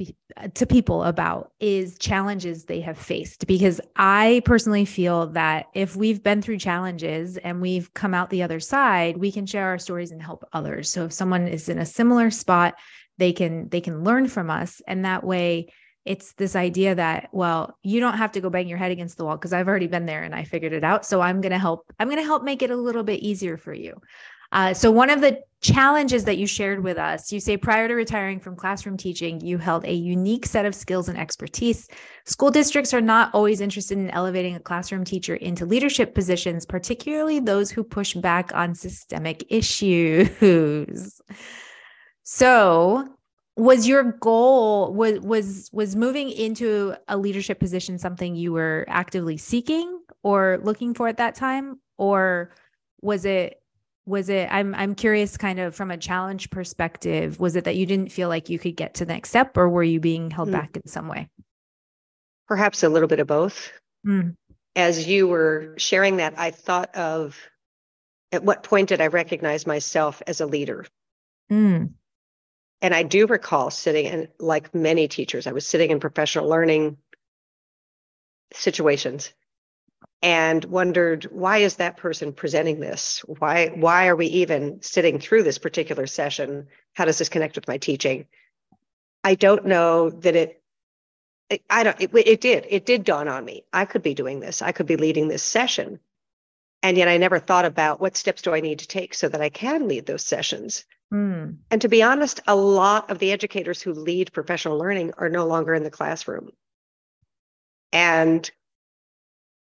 to 0.54 0.66
people 0.66 1.02
about 1.02 1.52
is 1.60 1.98
challenges 1.98 2.64
they 2.64 2.80
have 2.80 2.96
faced, 2.96 3.46
because 3.46 3.78
I 3.96 4.40
personally 4.46 4.86
feel 4.86 5.26
that 5.32 5.66
if 5.74 5.96
we've 5.96 6.22
been 6.22 6.40
through 6.40 6.56
challenges 6.56 7.36
and 7.36 7.60
we've 7.60 7.92
come 7.92 8.14
out 8.14 8.30
the 8.30 8.42
other 8.42 8.58
side, 8.58 9.18
we 9.18 9.30
can 9.30 9.44
share 9.44 9.66
our 9.66 9.78
stories 9.78 10.12
and 10.12 10.22
help 10.22 10.48
others. 10.54 10.90
So, 10.90 11.04
if 11.04 11.12
someone 11.12 11.46
is 11.46 11.68
in 11.68 11.78
a 11.78 11.84
similar 11.84 12.30
spot, 12.30 12.76
they 13.18 13.34
can 13.34 13.68
they 13.68 13.82
can 13.82 14.02
learn 14.02 14.28
from 14.28 14.48
us, 14.48 14.80
and 14.88 15.04
that 15.04 15.22
way, 15.22 15.66
it's 16.06 16.32
this 16.34 16.56
idea 16.56 16.94
that 16.94 17.28
well, 17.32 17.76
you 17.82 18.00
don't 18.00 18.16
have 18.16 18.32
to 18.32 18.40
go 18.40 18.48
bang 18.48 18.66
your 18.66 18.78
head 18.78 18.92
against 18.92 19.18
the 19.18 19.26
wall 19.26 19.36
because 19.36 19.52
I've 19.52 19.68
already 19.68 19.88
been 19.88 20.06
there 20.06 20.22
and 20.22 20.34
I 20.34 20.44
figured 20.44 20.72
it 20.72 20.84
out. 20.84 21.04
So, 21.04 21.20
I'm 21.20 21.42
going 21.42 21.52
to 21.52 21.58
help. 21.58 21.84
I'm 21.98 22.08
going 22.08 22.16
to 22.16 22.24
help 22.24 22.44
make 22.44 22.62
it 22.62 22.70
a 22.70 22.76
little 22.76 23.04
bit 23.04 23.20
easier 23.20 23.58
for 23.58 23.74
you. 23.74 24.00
Uh, 24.52 24.72
so, 24.74 24.90
one 24.90 25.10
of 25.10 25.20
the 25.20 25.40
challenges 25.60 26.24
that 26.24 26.38
you 26.38 26.46
shared 26.46 26.82
with 26.84 26.98
us, 26.98 27.32
you 27.32 27.40
say 27.40 27.56
prior 27.56 27.88
to 27.88 27.94
retiring 27.94 28.38
from 28.38 28.54
classroom 28.54 28.96
teaching, 28.96 29.40
you 29.40 29.58
held 29.58 29.84
a 29.84 29.92
unique 29.92 30.46
set 30.46 30.66
of 30.66 30.74
skills 30.74 31.08
and 31.08 31.18
expertise. 31.18 31.88
School 32.24 32.50
districts 32.50 32.94
are 32.94 33.00
not 33.00 33.34
always 33.34 33.60
interested 33.60 33.98
in 33.98 34.10
elevating 34.10 34.54
a 34.54 34.60
classroom 34.60 35.04
teacher 35.04 35.34
into 35.36 35.66
leadership 35.66 36.14
positions, 36.14 36.66
particularly 36.66 37.40
those 37.40 37.70
who 37.70 37.82
push 37.82 38.14
back 38.14 38.54
on 38.54 38.74
systemic 38.74 39.44
issues. 39.48 41.20
So, 42.28 43.08
was 43.56 43.86
your 43.86 44.02
goal 44.02 44.92
was 44.92 45.20
was 45.20 45.70
was 45.72 45.96
moving 45.96 46.30
into 46.30 46.94
a 47.08 47.16
leadership 47.16 47.58
position 47.58 47.98
something 47.98 48.34
you 48.34 48.52
were 48.52 48.84
actively 48.88 49.36
seeking 49.36 50.00
or 50.22 50.58
looking 50.62 50.92
for 50.92 51.08
at 51.08 51.16
that 51.16 51.34
time 51.34 51.80
or 51.96 52.52
was 53.00 53.24
it 53.24 53.62
was 54.06 54.28
it 54.28 54.48
i'm 54.50 54.74
i'm 54.74 54.94
curious 54.94 55.36
kind 55.36 55.58
of 55.58 55.74
from 55.74 55.90
a 55.90 55.96
challenge 55.96 56.48
perspective 56.50 57.38
was 57.38 57.56
it 57.56 57.64
that 57.64 57.76
you 57.76 57.84
didn't 57.84 58.10
feel 58.10 58.28
like 58.28 58.48
you 58.48 58.58
could 58.58 58.76
get 58.76 58.94
to 58.94 59.04
the 59.04 59.12
next 59.12 59.28
step 59.28 59.56
or 59.56 59.68
were 59.68 59.82
you 59.82 60.00
being 60.00 60.30
held 60.30 60.48
mm. 60.48 60.52
back 60.52 60.76
in 60.76 60.86
some 60.86 61.08
way 61.08 61.28
perhaps 62.46 62.82
a 62.82 62.88
little 62.88 63.08
bit 63.08 63.18
of 63.18 63.26
both 63.26 63.72
mm. 64.06 64.34
as 64.76 65.06
you 65.06 65.26
were 65.26 65.74
sharing 65.76 66.18
that 66.18 66.38
i 66.38 66.50
thought 66.50 66.94
of 66.94 67.36
at 68.32 68.44
what 68.44 68.62
point 68.62 68.88
did 68.88 69.00
i 69.00 69.08
recognize 69.08 69.66
myself 69.66 70.22
as 70.26 70.40
a 70.40 70.46
leader 70.46 70.86
mm. 71.50 71.90
and 72.80 72.94
i 72.94 73.02
do 73.02 73.26
recall 73.26 73.70
sitting 73.70 74.06
and 74.06 74.28
like 74.38 74.72
many 74.74 75.08
teachers 75.08 75.48
i 75.48 75.52
was 75.52 75.66
sitting 75.66 75.90
in 75.90 75.98
professional 75.98 76.48
learning 76.48 76.96
situations 78.52 79.32
and 80.22 80.64
wondered 80.64 81.24
why 81.24 81.58
is 81.58 81.76
that 81.76 81.96
person 81.96 82.32
presenting 82.32 82.80
this? 82.80 83.20
Why 83.26 83.68
why 83.68 84.08
are 84.08 84.16
we 84.16 84.26
even 84.26 84.82
sitting 84.82 85.18
through 85.18 85.42
this 85.42 85.58
particular 85.58 86.06
session? 86.06 86.68
How 86.94 87.04
does 87.04 87.18
this 87.18 87.28
connect 87.28 87.56
with 87.56 87.68
my 87.68 87.78
teaching? 87.78 88.26
I 89.22 89.34
don't 89.34 89.66
know 89.66 90.10
that 90.10 90.36
it 90.36 90.62
i 91.70 91.84
don't 91.84 92.00
it, 92.00 92.10
it 92.14 92.40
did 92.40 92.66
it 92.68 92.86
did 92.86 93.04
dawn 93.04 93.28
on 93.28 93.44
me. 93.44 93.64
I 93.72 93.84
could 93.84 94.02
be 94.02 94.14
doing 94.14 94.40
this. 94.40 94.62
I 94.62 94.72
could 94.72 94.86
be 94.86 94.96
leading 94.96 95.28
this 95.28 95.42
session. 95.42 96.00
And 96.82 96.96
yet 96.96 97.08
i 97.08 97.18
never 97.18 97.38
thought 97.38 97.64
about 97.64 98.00
what 98.00 98.16
steps 98.16 98.42
do 98.42 98.54
i 98.54 98.60
need 98.60 98.80
to 98.80 98.88
take 98.88 99.14
so 99.14 99.28
that 99.28 99.42
i 99.42 99.48
can 99.48 99.88
lead 99.88 100.06
those 100.06 100.24
sessions. 100.24 100.84
Mm. 101.12 101.58
and 101.70 101.80
to 101.82 101.88
be 101.88 102.02
honest 102.02 102.40
a 102.48 102.56
lot 102.56 103.12
of 103.12 103.20
the 103.20 103.30
educators 103.30 103.80
who 103.80 103.92
lead 103.92 104.32
professional 104.32 104.76
learning 104.76 105.12
are 105.18 105.28
no 105.28 105.46
longer 105.46 105.72
in 105.72 105.84
the 105.84 105.90
classroom. 105.90 106.50
And 107.92 108.50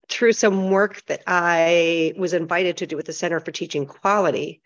through 0.10 0.34
some 0.34 0.70
work 0.70 1.04
that 1.08 1.24
I 1.28 2.14
was 2.18 2.34
invited 2.34 2.78
to 2.78 2.88
do 2.88 2.96
with 2.96 3.06
the 3.06 3.14
Center 3.14 3.40
for 3.40 3.52
Teaching 3.52 3.86
Quality, 3.86 4.62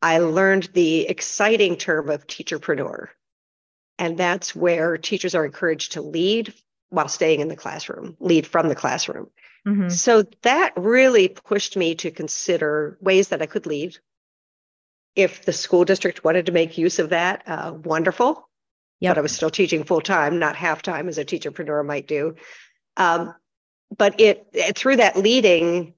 I 0.00 0.18
learned 0.18 0.70
the 0.72 1.08
exciting 1.08 1.76
term 1.76 2.10
of 2.10 2.26
teacherpreneur. 2.26 3.08
And 3.98 4.18
that's 4.18 4.54
where 4.54 4.98
teachers 4.98 5.34
are 5.34 5.44
encouraged 5.44 5.92
to 5.92 6.02
lead 6.02 6.52
while 6.90 7.08
staying 7.08 7.40
in 7.40 7.48
the 7.48 7.56
classroom, 7.56 8.16
lead 8.20 8.46
from 8.46 8.68
the 8.68 8.74
classroom. 8.74 9.28
Mm-hmm. 9.66 9.88
So 9.88 10.24
that 10.42 10.72
really 10.76 11.28
pushed 11.28 11.76
me 11.76 11.94
to 11.96 12.10
consider 12.10 12.98
ways 13.00 13.28
that 13.28 13.42
I 13.42 13.46
could 13.46 13.66
lead. 13.66 13.96
If 15.16 15.44
the 15.44 15.52
school 15.52 15.84
district 15.84 16.24
wanted 16.24 16.46
to 16.46 16.52
make 16.52 16.76
use 16.76 16.98
of 16.98 17.10
that, 17.10 17.44
uh, 17.46 17.72
wonderful. 17.72 18.48
Yep. 19.00 19.10
But 19.10 19.18
I 19.18 19.22
was 19.22 19.32
still 19.32 19.50
teaching 19.50 19.84
full 19.84 20.00
time, 20.00 20.38
not 20.38 20.56
half 20.56 20.82
time 20.82 21.08
as 21.08 21.18
a 21.18 21.24
teacherpreneur 21.24 21.84
might 21.84 22.06
do. 22.06 22.36
Um, 22.96 23.34
but 23.96 24.20
it, 24.20 24.46
it, 24.52 24.76
through 24.76 24.96
that 24.96 25.16
leading 25.16 25.94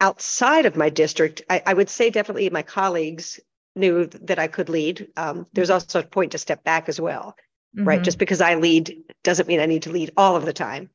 outside 0.00 0.66
of 0.66 0.76
my 0.76 0.90
district, 0.90 1.42
I, 1.48 1.62
I, 1.66 1.74
would 1.74 1.88
say 1.88 2.10
definitely 2.10 2.50
my 2.50 2.62
colleagues 2.62 3.40
knew 3.76 4.06
that 4.06 4.38
I 4.38 4.48
could 4.48 4.68
lead. 4.68 5.08
Um, 5.16 5.46
there's 5.52 5.68
mm-hmm. 5.68 5.74
also 5.74 6.00
a 6.00 6.04
point 6.04 6.32
to 6.32 6.38
step 6.38 6.64
back 6.64 6.88
as 6.88 7.00
well, 7.00 7.36
mm-hmm. 7.76 7.86
right? 7.86 8.02
Just 8.02 8.18
because 8.18 8.40
I 8.40 8.56
lead 8.56 9.04
doesn't 9.22 9.48
mean 9.48 9.60
I 9.60 9.66
need 9.66 9.82
to 9.82 9.92
lead 9.92 10.12
all 10.16 10.36
of 10.36 10.44
the 10.44 10.52
time. 10.52 10.90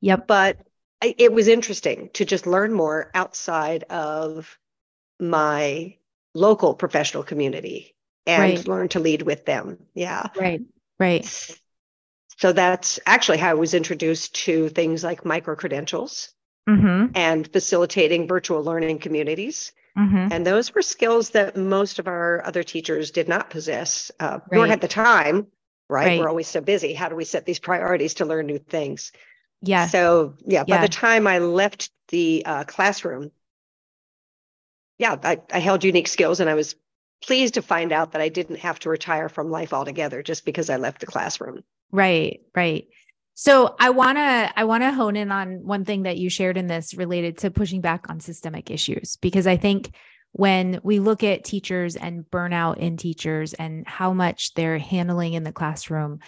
Yep. 0.00 0.26
But 0.26 0.58
I, 1.02 1.14
it 1.18 1.32
was 1.32 1.48
interesting 1.48 2.10
to 2.14 2.24
just 2.24 2.46
learn 2.46 2.72
more 2.72 3.10
outside 3.14 3.84
of 3.84 4.58
my 5.20 5.96
local 6.34 6.74
professional 6.74 7.22
community 7.22 7.94
and 8.26 8.42
right. 8.42 8.68
learn 8.68 8.88
to 8.88 9.00
lead 9.00 9.22
with 9.22 9.44
them. 9.44 9.78
Yeah. 9.94 10.26
Right. 10.36 10.62
Right. 10.98 11.58
So 12.38 12.52
that's 12.52 13.00
actually 13.04 13.38
how 13.38 13.50
I 13.50 13.54
was 13.54 13.74
introduced 13.74 14.34
to 14.46 14.68
things 14.68 15.02
like 15.02 15.24
micro 15.24 15.56
credentials 15.56 16.32
mm-hmm. 16.68 17.12
and 17.14 17.52
facilitating 17.52 18.28
virtual 18.28 18.62
learning 18.62 19.00
communities. 19.00 19.72
Mm-hmm. 19.98 20.28
And 20.30 20.46
those 20.46 20.72
were 20.72 20.82
skills 20.82 21.30
that 21.30 21.56
most 21.56 21.98
of 21.98 22.06
our 22.06 22.44
other 22.46 22.62
teachers 22.62 23.10
did 23.10 23.28
not 23.28 23.50
possess, 23.50 24.12
uh, 24.20 24.38
right. 24.50 24.56
nor 24.56 24.66
had 24.68 24.80
the 24.80 24.88
time. 24.88 25.48
Right? 25.90 26.06
right? 26.06 26.20
We're 26.20 26.28
always 26.28 26.46
so 26.46 26.60
busy. 26.60 26.94
How 26.94 27.08
do 27.08 27.16
we 27.16 27.24
set 27.24 27.44
these 27.44 27.58
priorities 27.58 28.14
to 28.14 28.24
learn 28.24 28.46
new 28.46 28.58
things? 28.58 29.10
Yeah. 29.60 29.86
So 29.86 30.34
yeah, 30.46 30.62
yeah. 30.66 30.76
by 30.76 30.82
the 30.82 30.92
time 30.92 31.26
I 31.26 31.38
left 31.38 31.90
the 32.08 32.44
uh, 32.46 32.64
classroom, 32.64 33.32
yeah, 34.98 35.16
I, 35.22 35.40
I 35.52 35.58
held 35.58 35.82
unique 35.82 36.08
skills, 36.08 36.40
and 36.40 36.50
I 36.50 36.54
was 36.54 36.76
pleased 37.24 37.54
to 37.54 37.62
find 37.62 37.90
out 37.90 38.12
that 38.12 38.20
I 38.20 38.28
didn't 38.28 38.60
have 38.60 38.78
to 38.80 38.90
retire 38.90 39.28
from 39.28 39.50
life 39.50 39.72
altogether 39.72 40.22
just 40.22 40.44
because 40.44 40.70
I 40.70 40.76
left 40.76 41.00
the 41.00 41.06
classroom. 41.06 41.64
Right, 41.90 42.40
right. 42.54 42.86
So 43.34 43.76
I 43.78 43.90
want 43.90 44.18
to 44.18 44.52
I 44.56 44.64
want 44.64 44.82
to 44.82 44.92
hone 44.92 45.14
in 45.14 45.30
on 45.30 45.64
one 45.64 45.84
thing 45.84 46.02
that 46.02 46.18
you 46.18 46.28
shared 46.28 46.56
in 46.56 46.66
this 46.66 46.94
related 46.94 47.38
to 47.38 47.50
pushing 47.50 47.80
back 47.80 48.10
on 48.10 48.18
systemic 48.18 48.70
issues 48.70 49.16
because 49.16 49.46
I 49.46 49.56
think 49.56 49.94
when 50.32 50.80
we 50.82 50.98
look 50.98 51.22
at 51.22 51.44
teachers 51.44 51.94
and 51.94 52.24
burnout 52.24 52.78
in 52.78 52.96
teachers 52.96 53.54
and 53.54 53.86
how 53.86 54.12
much 54.12 54.54
they're 54.54 54.78
handling 54.78 55.34
in 55.34 55.44
the 55.44 55.52
classroom 55.52 56.18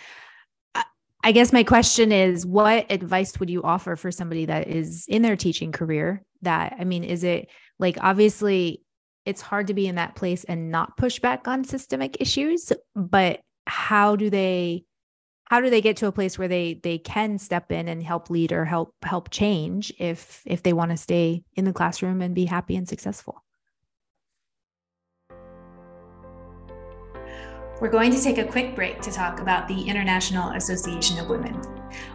I 1.23 1.33
guess 1.33 1.53
my 1.53 1.65
question 1.65 2.13
is 2.13 2.47
what 2.47 2.91
advice 2.91 3.39
would 3.39 3.51
you 3.51 3.63
offer 3.63 3.97
for 3.97 4.11
somebody 4.11 4.47
that 4.47 4.69
is 4.69 5.05
in 5.07 5.23
their 5.23 5.37
teaching 5.37 5.73
career 5.73 6.23
that 6.43 6.77
I 6.79 6.85
mean 6.85 7.05
is 7.05 7.25
it 7.25 7.51
like 7.79 7.99
obviously 8.01 8.83
it's 9.27 9.43
hard 9.43 9.67
to 9.67 9.75
be 9.75 9.87
in 9.87 9.97
that 9.97 10.15
place 10.15 10.45
and 10.45 10.71
not 10.71 10.97
push 10.97 11.19
back 11.19 11.47
on 11.47 11.65
systemic 11.65 12.19
issues 12.21 12.73
but 12.95 13.41
how 13.67 14.17
do 14.17 14.31
they 14.31 14.85
how 15.51 15.61
do 15.61 15.69
they 15.69 15.81
get 15.81 15.97
to 15.97 16.07
a 16.07 16.13
place 16.13 16.39
where 16.39 16.49
they 16.49 16.75
they 16.75 16.97
can 16.97 17.37
step 17.37 17.73
in 17.73 17.89
and 17.89 18.03
help 18.05 18.31
lead 18.31 18.53
or 18.53 18.65
help 18.65 18.95
help 19.03 19.29
change 19.31 19.93
if 19.99 20.43
if 20.47 20.63
they 20.63 20.73
want 20.73 20.93
to 20.93 20.97
stay 20.97 21.43
in 21.57 21.65
the 21.65 21.73
classroom 21.73 22.23
and 22.23 22.35
be 22.35 22.45
happy 22.47 22.77
and 22.77 22.89
successful 22.89 23.43
We're 27.81 27.89
going 27.89 28.13
to 28.13 28.23
take 28.23 28.37
a 28.37 28.45
quick 28.45 28.75
break 28.75 29.01
to 29.01 29.11
talk 29.11 29.41
about 29.41 29.67
the 29.67 29.83
International 29.89 30.51
Association 30.51 31.19
of 31.19 31.31
Women. 31.31 31.59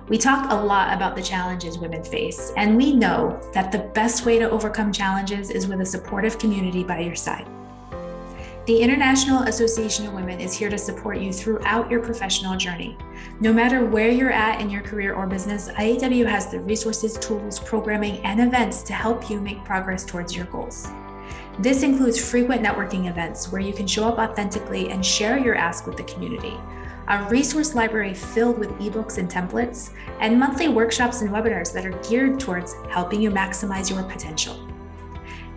We 0.08 0.20
talk 0.20 0.51
a 0.51 0.56
lot 0.56 0.94
about 0.94 1.15
the 1.15 1.24
challenges 1.24 1.80
women 1.80 2.04
face, 2.04 2.54
and 2.56 2.77
we 2.77 2.94
know 2.94 3.42
that 3.56 3.72
the 3.72 3.80
best 3.96 4.27
way 4.27 4.38
to 4.38 4.48
overcome 4.48 4.94
challenges 4.94 5.50
is 5.50 5.65
with 5.65 5.82
a 5.82 5.86
supportive 5.86 6.38
community 6.38 6.84
by 6.84 7.00
your 7.00 7.15
side. 7.15 7.48
The 8.65 8.81
International 8.81 9.43
Association 9.43 10.07
of 10.07 10.13
Women 10.13 10.39
is 10.39 10.51
here 10.51 10.72
to 10.72 10.77
support 10.79 11.19
you 11.19 11.31
throughout 11.31 11.91
your 11.91 12.01
professional 12.01 12.57
journey. 12.57 12.98
No 13.39 13.53
matter 13.53 13.86
where 13.86 14.10
you're 14.10 14.31
at 14.31 14.60
in 14.60 14.72
your 14.72 14.81
career 14.81 15.13
or 15.13 15.27
business, 15.27 15.69
IAW 15.69 16.25
has 16.25 16.50
the 16.50 16.62
resources, 16.62 17.15
tools, 17.19 17.60
programming, 17.60 18.17
and 18.25 18.39
events 18.39 18.81
to 18.81 18.93
help 18.93 19.29
you 19.29 19.39
make 19.39 19.63
progress 19.63 20.03
towards 20.03 20.36
your 20.36 20.48
goals. 20.48 20.88
This 21.60 21.84
includes 21.84 22.19
frequent 22.19 22.63
networking 22.63 23.07
events 23.07 23.51
where 23.51 23.62
you 23.62 23.72
can 23.72 23.86
show 23.86 24.07
up 24.07 24.17
authentically 24.17 24.89
and 24.89 25.05
share 25.05 25.38
your 25.38 25.53
ask 25.53 25.86
with 25.86 25.98
the 25.98 26.03
community, 26.05 26.55
a 27.07 27.24
resource 27.29 27.75
library 27.75 28.15
filled 28.15 28.57
with 28.57 28.72
ebooks 28.79 29.19
and 29.19 29.29
templates, 29.29 29.91
and 30.19 30.39
monthly 30.39 30.69
workshops 30.69 31.22
and 31.22 31.29
webinars 31.29 31.72
that 31.72 31.86
are 31.86 31.93
geared 32.10 32.39
towards 32.39 32.74
helping 32.89 33.22
you 33.22 33.29
maximize 33.29 33.91
your 33.91 34.01
potential. 34.10 34.57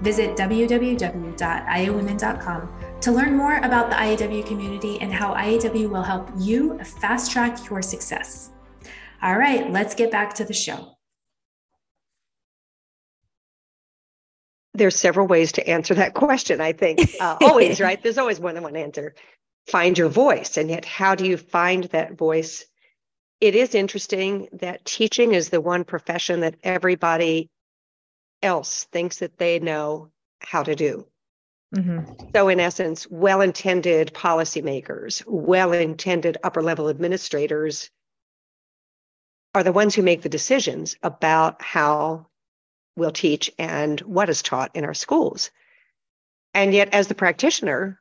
Visit 0.03 0.37
www.iawomen.com 0.37 2.69
to 3.01 3.13
learn 3.13 3.37
more 3.37 3.59
about 3.59 3.91
the 3.91 3.97
IAW 3.97 4.45
community 4.47 5.01
and 5.01 5.13
how 5.13 5.35
IAW 5.35 5.89
will 5.89 6.03
help 6.03 6.31
you 6.37 6.79
fast 6.79 7.31
track 7.31 7.69
your 7.69 7.83
success. 7.83 8.51
All 9.23 9.37
right, 9.37 9.71
let's 9.71 9.95
get 9.95 10.11
back 10.11 10.35
to 10.35 10.45
the 10.45 10.55
show. 10.55 10.95
There's 14.75 14.97
several 14.97 15.27
ways 15.27 15.53
to 15.53 15.69
answer 15.69 15.95
that 15.95 16.15
question, 16.15 16.61
I 16.61 16.73
think. 16.73 17.01
Uh, 17.21 17.37
always, 17.41 17.81
right? 17.81 18.01
There's 18.01 18.19
always 18.19 18.41
more 18.41 18.53
than 18.53 18.63
one 18.63 18.77
answer. 18.77 19.15
Find 19.67 19.99
your 19.99 20.09
voice. 20.09 20.57
And 20.57 20.71
yet, 20.71 20.85
how 20.85 21.15
do 21.15 21.27
you 21.27 21.37
find 21.37 21.85
that 21.85 22.17
voice? 22.17 22.65
It 23.41 23.55
is 23.55 23.75
interesting 23.75 24.49
that 24.53 24.85
teaching 24.85 25.33
is 25.33 25.49
the 25.49 25.61
one 25.61 25.85
profession 25.85 26.41
that 26.41 26.57
everybody 26.63 27.49
else 28.43 28.85
thinks 28.85 29.19
that 29.19 29.39
they 29.39 29.59
know 29.59 30.11
how 30.41 30.63
to 30.63 30.77
do. 30.77 31.07
Mm-hmm. 31.75 32.31
So, 32.35 32.49
in 32.49 32.61
essence, 32.61 33.07
well 33.11 33.41
intended 33.43 34.15
policymakers, 34.15 35.23
well 35.27 35.73
intended 35.73 36.39
upper 36.43 36.63
level 36.63 36.89
administrators 36.89 37.91
are 39.55 39.63
the 39.63 39.73
ones 39.73 39.95
who 39.95 40.03
make 40.03 40.23
the 40.23 40.29
decisions 40.29 40.97
about 41.03 41.61
how 41.63 42.27
we'll 42.97 43.11
teach 43.11 43.51
and 43.59 44.01
what 44.01 44.31
is 44.31 44.43
taught 44.43 44.75
in 44.75 44.85
our 44.85 44.95
schools. 44.95 45.51
And 46.55 46.73
yet, 46.73 46.95
as 46.95 47.07
the 47.07 47.15
practitioner, 47.15 48.01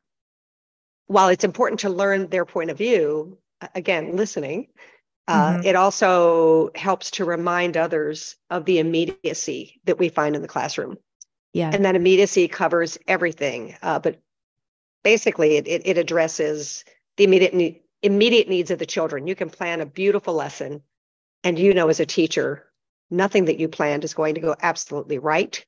while 1.07 1.29
it's 1.29 1.43
important 1.43 1.81
to 1.81 1.89
learn 1.89 2.27
their 2.27 2.45
point 2.45 2.69
of 2.69 2.77
view, 2.77 3.37
again, 3.75 4.15
listening, 4.15 4.67
uh, 5.27 5.53
mm-hmm. 5.53 5.67
it 5.67 5.75
also 5.75 6.71
helps 6.73 7.11
to 7.11 7.25
remind 7.25 7.75
others 7.75 8.35
of 8.49 8.65
the 8.65 8.79
immediacy 8.79 9.81
that 9.85 9.99
we 9.99 10.09
find 10.09 10.35
in 10.35 10.41
the 10.41 10.47
classroom. 10.47 10.97
Yeah. 11.53 11.71
And 11.73 11.85
that 11.85 11.95
immediacy 11.95 12.47
covers 12.47 12.97
everything. 13.07 13.75
Uh, 13.81 13.99
but 13.99 14.19
basically, 15.03 15.57
it, 15.57 15.67
it, 15.67 15.81
it 15.85 15.97
addresses 15.97 16.85
the 17.15 17.23
immediate, 17.23 17.53
ne- 17.53 17.81
immediate 18.01 18.49
needs 18.49 18.71
of 18.71 18.79
the 18.79 18.85
children. 18.85 19.27
You 19.27 19.35
can 19.35 19.49
plan 19.49 19.81
a 19.81 19.85
beautiful 19.85 20.33
lesson, 20.33 20.81
and 21.43 21.57
you 21.57 21.73
know, 21.73 21.89
as 21.89 21.99
a 21.99 22.05
teacher, 22.05 22.65
nothing 23.09 23.45
that 23.45 23.59
you 23.59 23.67
planned 23.67 24.03
is 24.03 24.13
going 24.13 24.35
to 24.35 24.41
go 24.41 24.55
absolutely 24.61 25.17
right. 25.17 25.65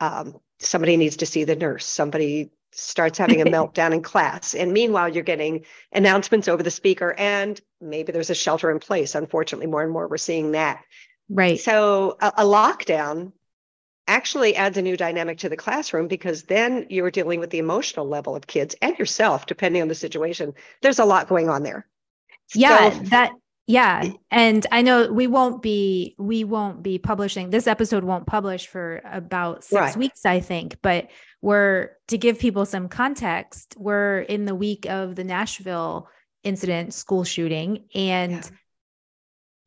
Um, 0.00 0.38
somebody 0.58 0.96
needs 0.96 1.16
to 1.18 1.26
see 1.26 1.44
the 1.44 1.56
nurse. 1.56 1.84
Somebody 1.84 2.50
starts 2.72 3.18
having 3.18 3.40
a 3.40 3.44
meltdown 3.56 3.92
in 3.92 4.02
class. 4.02 4.54
And 4.54 4.72
meanwhile, 4.72 5.08
you're 5.08 5.24
getting 5.24 5.64
announcements 5.92 6.48
over 6.48 6.62
the 6.62 6.70
speaker, 6.70 7.14
and 7.18 7.60
maybe 7.80 8.12
there's 8.12 8.30
a 8.30 8.34
shelter 8.34 8.70
in 8.70 8.78
place. 8.78 9.14
Unfortunately, 9.14 9.66
more 9.66 9.82
and 9.82 9.92
more 9.92 10.08
we're 10.08 10.16
seeing 10.16 10.52
that. 10.52 10.82
Right. 11.28 11.58
So 11.58 12.16
a, 12.20 12.32
a 12.38 12.44
lockdown 12.44 13.32
actually 14.08 14.56
adds 14.56 14.76
a 14.76 14.82
new 14.82 14.96
dynamic 14.96 15.38
to 15.38 15.48
the 15.48 15.56
classroom 15.56 16.08
because 16.08 16.44
then 16.44 16.86
you're 16.88 17.10
dealing 17.10 17.40
with 17.40 17.50
the 17.50 17.58
emotional 17.58 18.06
level 18.06 18.36
of 18.36 18.46
kids 18.46 18.74
and 18.80 18.98
yourself, 18.98 19.46
depending 19.46 19.82
on 19.82 19.88
the 19.88 19.94
situation. 19.94 20.54
There's 20.82 20.98
a 20.98 21.04
lot 21.04 21.28
going 21.28 21.48
on 21.48 21.62
there. 21.62 21.86
Yeah, 22.54 22.90
so, 22.90 22.98
that 23.04 23.32
Yeah, 23.66 24.12
and 24.30 24.64
I 24.70 24.82
know 24.82 25.12
we 25.12 25.26
won't 25.26 25.60
be 25.60 26.14
we 26.18 26.44
won't 26.44 26.84
be 26.84 26.98
publishing 26.98 27.50
this 27.50 27.66
episode 27.66 28.04
won't 28.04 28.26
publish 28.26 28.68
for 28.68 29.02
about 29.04 29.64
6 29.64 29.72
right. 29.72 29.96
weeks 29.96 30.24
I 30.24 30.38
think, 30.38 30.76
but 30.82 31.10
we're 31.42 31.90
to 32.08 32.16
give 32.16 32.38
people 32.38 32.64
some 32.64 32.88
context, 32.88 33.74
we're 33.76 34.20
in 34.20 34.44
the 34.44 34.54
week 34.54 34.86
of 34.86 35.16
the 35.16 35.24
Nashville 35.24 36.08
incident 36.44 36.94
school 36.94 37.24
shooting 37.24 37.88
and 37.92 38.32
yeah. 38.32 38.50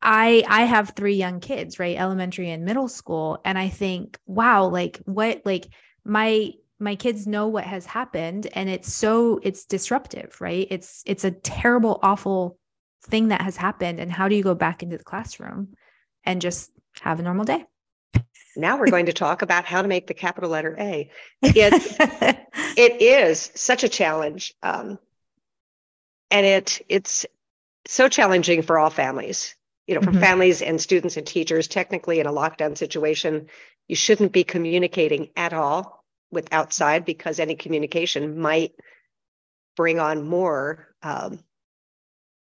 I 0.02 0.44
I 0.48 0.62
have 0.62 0.90
3 0.96 1.14
young 1.14 1.40
kids, 1.40 1.78
right? 1.78 1.96
Elementary 1.96 2.50
and 2.50 2.64
middle 2.64 2.88
school, 2.88 3.40
and 3.44 3.58
I 3.58 3.68
think, 3.68 4.18
wow, 4.26 4.66
like 4.66 5.00
what 5.04 5.42
like 5.44 5.68
my 6.04 6.52
my 6.80 6.96
kids 6.96 7.26
know 7.26 7.46
what 7.46 7.64
has 7.64 7.84
happened 7.84 8.48
and 8.54 8.68
it's 8.68 8.92
so 8.92 9.38
it's 9.42 9.66
disruptive 9.66 10.40
right? 10.40 10.66
It's 10.70 11.02
it's 11.06 11.24
a 11.24 11.30
terrible 11.30 12.00
awful 12.02 12.58
thing 13.04 13.28
that 13.28 13.42
has 13.42 13.56
happened 13.56 14.00
and 14.00 14.10
how 14.10 14.28
do 14.28 14.34
you 14.34 14.42
go 14.42 14.54
back 14.54 14.82
into 14.82 14.96
the 14.96 15.04
classroom 15.04 15.74
and 16.24 16.40
just 16.40 16.70
have 17.00 17.20
a 17.20 17.22
normal 17.22 17.44
day? 17.44 17.64
Now 18.56 18.78
we're 18.78 18.90
going 18.90 19.06
to 19.06 19.12
talk 19.12 19.42
about 19.42 19.64
how 19.64 19.82
to 19.82 19.88
make 19.88 20.06
the 20.06 20.14
capital 20.14 20.50
letter 20.50 20.74
a. 20.78 21.10
It's 21.42 21.96
it 22.76 23.02
is 23.02 23.52
such 23.54 23.84
a 23.84 23.88
challenge 23.88 24.54
um, 24.62 24.98
and 26.30 26.46
it 26.46 26.84
it's 26.88 27.26
so 27.86 28.08
challenging 28.08 28.62
for 28.62 28.78
all 28.78 28.90
families 28.90 29.54
you 29.90 29.96
know 29.96 30.02
for 30.02 30.12
mm-hmm. 30.12 30.20
families 30.20 30.62
and 30.62 30.80
students 30.80 31.16
and 31.16 31.26
teachers 31.26 31.66
technically 31.66 32.20
in 32.20 32.26
a 32.26 32.32
lockdown 32.32 32.78
situation 32.78 33.48
you 33.88 33.96
shouldn't 33.96 34.30
be 34.30 34.44
communicating 34.44 35.28
at 35.36 35.52
all 35.52 36.04
with 36.30 36.52
outside 36.52 37.04
because 37.04 37.40
any 37.40 37.56
communication 37.56 38.38
might 38.38 38.72
bring 39.76 39.98
on 39.98 40.26
more 40.26 40.86
um, 41.02 41.40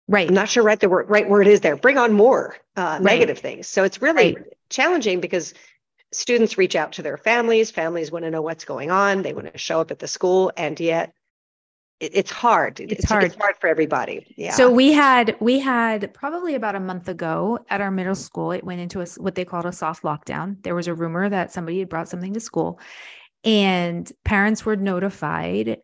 Right. 0.09 0.29
I'm 0.29 0.35
not 0.35 0.49
sure 0.49 0.63
right 0.63 0.79
the 0.79 0.89
word, 0.89 1.11
right 1.11 1.29
word 1.29 1.49
is 1.49 1.61
there. 1.63 1.77
Bring 1.77 1.99
on 1.99 2.13
more 2.13 2.57
uh, 2.77 3.01
right. 3.01 3.03
negative 3.03 3.41
things. 3.41 3.67
So 3.67 3.83
it's 3.83 4.01
really 4.01 4.37
right. 4.37 4.45
challenging 4.71 5.21
because 5.21 5.53
students 6.13 6.57
reach 6.57 6.77
out 6.77 6.93
to 6.93 7.03
their 7.03 7.17
families. 7.17 7.73
Families 7.73 8.13
want 8.13 8.25
to 8.25 8.31
know 8.31 8.43
what's 8.43 8.65
going 8.65 8.93
on. 8.93 9.23
They 9.23 9.33
want 9.33 9.53
to 9.53 9.59
show 9.59 9.81
up 9.81 9.91
at 9.91 9.99
the 9.99 10.07
school, 10.07 10.53
and 10.57 10.79
yet 10.79 11.13
it's 12.01 12.31
hard. 12.31 12.79
It's, 12.81 12.93
it's, 12.93 13.05
hard. 13.05 13.25
It's 13.25 13.37
hard 13.37 13.57
for 13.59 13.69
everybody. 13.69 14.35
Yeah. 14.37 14.53
So 14.53 14.71
we 14.71 14.93
had 14.93 15.37
we 15.41 15.59
had 15.59 16.13
probably 16.13 16.55
about 16.55 16.75
a 16.75 16.81
month 16.81 17.09
ago 17.09 17.59
at 17.71 17.81
our 17.81 17.91
middle 17.91 18.15
school. 18.15 18.53
It 18.53 18.65
went 18.65 18.81
into 18.81 19.01
a, 19.01 19.07
what 19.17 19.35
they 19.35 19.45
called 19.45 19.67
a 19.67 19.73
soft 19.73 20.03
lockdown. 20.03 20.63
There 20.63 20.75
was 20.75 20.89
a 20.89 20.95
rumor 20.95 21.29
that 21.29 21.53
somebody 21.53 21.79
had 21.79 21.89
brought 21.89 22.09
something 22.09 22.35
to 22.35 22.41
school, 22.41 22.81
and 23.45 24.11
parents 24.25 24.65
were 24.65 24.77
notified 24.77 25.79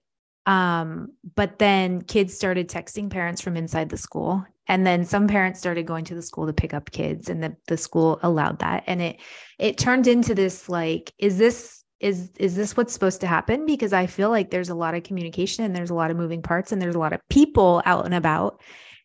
um, 0.47 1.13
but 1.37 1.59
then 1.59 2.03
kids 2.03 2.35
started 2.35 2.69
texting 2.69 3.09
parents 3.11 3.41
from 3.41 3.57
inside 3.57 3.89
the 3.89 3.97
school. 3.97 4.45
And 4.69 4.87
then 4.87 5.05
some 5.05 5.29
parents 5.29 5.59
started 5.59 5.87
going 5.87 6.05
to 6.07 6.15
the 6.15 6.23
school 6.23 6.47
to 6.47 6.53
pick 6.53 6.73
up 6.73 6.91
kids 6.91 7.29
and 7.29 7.43
the, 7.43 7.57
the 7.67 7.77
school 7.77 8.19
allowed 8.23 8.61
that. 8.61 8.85
And 8.87 9.03
it 9.03 9.21
it 9.59 9.77
turned 9.77 10.07
into 10.07 10.35
this 10.35 10.69
like, 10.69 11.13
is 11.19 11.39
this 11.39 11.82
is 12.03 12.31
is 12.39 12.57
this 12.57 12.77
what's 12.77 12.93
supposed 12.93 13.21
to 13.21 13.27
happen? 13.29 13.65
Because 13.65 13.93
I 13.93 14.07
feel 14.07 14.29
like 14.29 14.51
there's 14.51 14.69
a 14.69 14.75
lot 14.75 14.95
of 14.95 15.05
communication 15.05 15.65
and 15.65 15.75
there's 15.75 15.91
a 15.91 15.95
lot 15.95 16.11
of 16.11 16.17
moving 16.17 16.43
parts 16.43 16.73
and 16.73 16.83
there's 16.83 16.97
a 16.97 16.99
lot 16.99 17.13
of 17.13 17.21
people 17.31 17.81
out 17.87 18.05
and 18.05 18.15
about. 18.15 18.61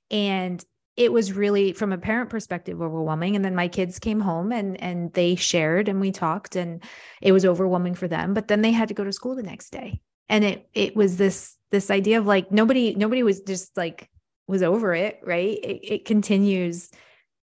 And 0.09 0.63
it 0.95 1.13
was 1.13 1.31
really 1.31 1.73
from 1.73 1.93
a 1.93 1.97
parent 1.97 2.31
perspective 2.31 2.81
overwhelming. 2.81 3.35
And 3.35 3.45
then 3.45 3.53
my 3.53 3.67
kids 3.67 3.99
came 3.99 4.19
home 4.19 4.51
and 4.51 4.81
and 4.81 5.13
they 5.13 5.35
shared 5.35 5.87
and 5.87 6.01
we 6.01 6.11
talked 6.11 6.55
and 6.55 6.83
it 7.21 7.31
was 7.31 7.45
overwhelming 7.45 7.93
for 7.93 8.07
them. 8.07 8.33
But 8.33 8.47
then 8.47 8.63
they 8.63 8.71
had 8.71 8.87
to 8.87 8.95
go 8.95 9.03
to 9.03 9.13
school 9.13 9.35
the 9.35 9.43
next 9.43 9.69
day. 9.69 10.01
And 10.27 10.43
it 10.43 10.67
it 10.73 10.95
was 10.95 11.17
this 11.17 11.55
this 11.69 11.91
idea 11.91 12.17
of 12.17 12.25
like 12.25 12.51
nobody 12.51 12.95
nobody 12.95 13.21
was 13.21 13.41
just 13.41 13.77
like 13.77 14.09
was 14.47 14.63
over 14.63 14.95
it 14.95 15.19
right? 15.23 15.59
It, 15.63 15.79
it 15.83 16.05
continues 16.05 16.89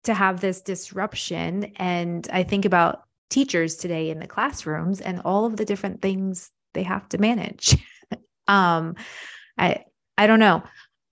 to 0.04 0.14
have 0.14 0.42
this 0.42 0.62
disruption. 0.62 1.74
And 1.78 2.28
i 2.32 2.44
think 2.44 2.66
about 2.66 3.04
teachers 3.30 3.76
today 3.76 4.10
in 4.10 4.20
the 4.20 4.28
classrooms 4.28 5.02
and 5.02 5.22
all 5.26 5.46
of 5.46 5.58
the 5.58 5.66
different 5.66 6.02
things 6.02 6.52
they 6.74 6.84
have 6.84 7.08
to 7.10 7.18
manage. 7.18 7.78
Um 8.48 8.96
i 9.60 9.84
i 10.18 10.26
don't 10.26 10.40
know. 10.40 10.64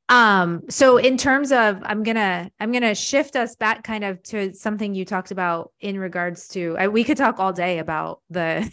Um 0.09 0.63
so 0.71 0.97
in 0.97 1.17
terms 1.17 1.51
of 1.51 1.79
i'm 1.83 2.01
gonna 2.01 2.49
i'm 2.59 2.71
gonna 2.71 2.95
shift 2.95 3.35
us 3.35 3.55
back 3.55 3.83
kind 3.83 4.03
of 4.03 4.23
to 4.23 4.55
something 4.55 4.95
you 4.95 5.05
talked 5.05 5.29
about 5.29 5.71
in 5.79 5.99
regards 5.99 6.47
to 6.49 6.75
I, 6.79 6.87
we 6.87 7.03
could 7.03 7.17
talk 7.17 7.39
all 7.39 7.53
day 7.53 7.77
about 7.77 8.21
the 8.31 8.67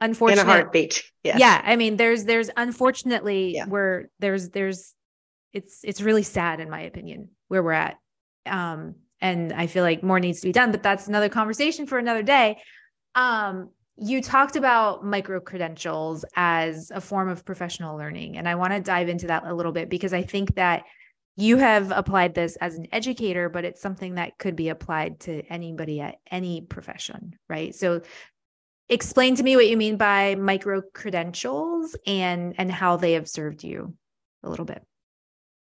unfortunately 0.00 0.42
in 0.42 0.48
a 0.48 0.52
heartbeat 0.52 1.02
yeah 1.24 1.38
yeah 1.38 1.60
i 1.64 1.74
mean 1.74 1.96
there's 1.96 2.24
there's 2.24 2.50
unfortunately 2.56 3.54
yeah. 3.56 3.66
where 3.66 4.08
there's 4.20 4.50
there's 4.50 4.94
it's 5.52 5.80
it's 5.82 6.00
really 6.00 6.22
sad 6.22 6.60
in 6.60 6.70
my 6.70 6.82
opinion 6.82 7.30
where 7.48 7.62
we're 7.62 7.72
at. 7.72 7.98
Um 8.46 8.96
and 9.22 9.52
i 9.52 9.66
feel 9.66 9.82
like 9.82 10.02
more 10.02 10.20
needs 10.20 10.40
to 10.40 10.48
be 10.48 10.52
done 10.52 10.70
but 10.70 10.82
that's 10.82 11.08
another 11.08 11.28
conversation 11.28 11.86
for 11.86 11.98
another 11.98 12.22
day. 12.22 12.58
Um 13.14 13.70
you 13.96 14.22
talked 14.22 14.56
about 14.56 15.04
micro 15.04 15.38
credentials 15.38 16.24
as 16.34 16.90
a 16.90 17.00
form 17.00 17.28
of 17.28 17.44
professional 17.44 17.96
learning 17.96 18.36
and 18.36 18.48
i 18.48 18.54
want 18.54 18.72
to 18.72 18.80
dive 18.80 19.08
into 19.08 19.26
that 19.26 19.46
a 19.46 19.54
little 19.54 19.72
bit 19.72 19.88
because 19.88 20.12
i 20.12 20.22
think 20.22 20.54
that 20.54 20.84
you 21.36 21.56
have 21.56 21.90
applied 21.92 22.34
this 22.34 22.56
as 22.56 22.76
an 22.76 22.86
educator 22.92 23.48
but 23.48 23.64
it's 23.64 23.80
something 23.80 24.14
that 24.14 24.38
could 24.38 24.56
be 24.56 24.68
applied 24.68 25.20
to 25.20 25.42
anybody 25.48 26.00
at 26.00 26.16
any 26.30 26.60
profession 26.60 27.34
right? 27.48 27.74
So 27.74 28.02
explain 28.88 29.36
to 29.36 29.42
me 29.42 29.56
what 29.56 29.68
you 29.68 29.76
mean 29.76 29.96
by 29.96 30.34
micro 30.34 30.82
credentials 30.92 31.96
and 32.06 32.54
and 32.58 32.70
how 32.70 32.96
they 32.96 33.12
have 33.12 33.28
served 33.28 33.64
you 33.64 33.94
a 34.42 34.50
little 34.50 34.64
bit. 34.64 34.82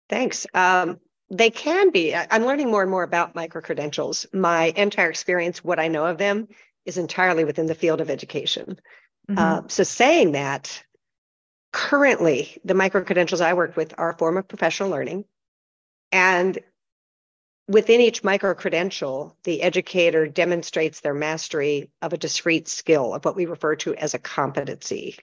Thanks. 0.08 0.46
Um, 0.54 0.98
they 1.30 1.50
can 1.50 1.90
be 1.90 2.14
i'm 2.14 2.44
learning 2.44 2.70
more 2.70 2.82
and 2.82 2.90
more 2.90 3.02
about 3.02 3.34
micro 3.34 3.60
credentials 3.60 4.26
my 4.32 4.72
entire 4.76 5.10
experience 5.10 5.64
what 5.64 5.78
i 5.78 5.88
know 5.88 6.06
of 6.06 6.18
them 6.18 6.48
is 6.84 6.98
entirely 6.98 7.44
within 7.44 7.66
the 7.66 7.74
field 7.74 8.00
of 8.00 8.10
education 8.10 8.78
mm-hmm. 9.28 9.38
uh, 9.38 9.62
so 9.68 9.82
saying 9.82 10.32
that 10.32 10.82
currently 11.72 12.58
the 12.64 12.74
micro 12.74 13.02
credentials 13.02 13.40
i 13.40 13.54
work 13.54 13.76
with 13.76 13.94
are 13.98 14.10
a 14.10 14.16
form 14.18 14.36
of 14.36 14.48
professional 14.48 14.90
learning 14.90 15.24
and 16.12 16.58
Within 17.68 18.00
each 18.00 18.22
micro 18.22 18.54
credential, 18.54 19.36
the 19.42 19.60
educator 19.60 20.28
demonstrates 20.28 21.00
their 21.00 21.14
mastery 21.14 21.90
of 22.00 22.12
a 22.12 22.16
discrete 22.16 22.68
skill 22.68 23.12
of 23.12 23.24
what 23.24 23.34
we 23.34 23.46
refer 23.46 23.74
to 23.76 23.94
as 23.96 24.14
a 24.14 24.20
competency. 24.20 25.16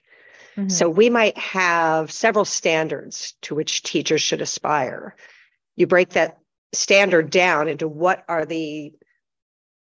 Mm-hmm. 0.54 0.68
So 0.68 0.90
we 0.90 1.08
might 1.08 1.38
have 1.38 2.12
several 2.12 2.44
standards 2.44 3.32
to 3.42 3.54
which 3.54 3.82
teachers 3.82 4.20
should 4.20 4.42
aspire. 4.42 5.16
You 5.76 5.86
break 5.86 6.10
that 6.10 6.38
standard 6.72 7.30
down 7.30 7.68
into 7.68 7.88
what 7.88 8.24
are 8.28 8.44
the 8.44 8.92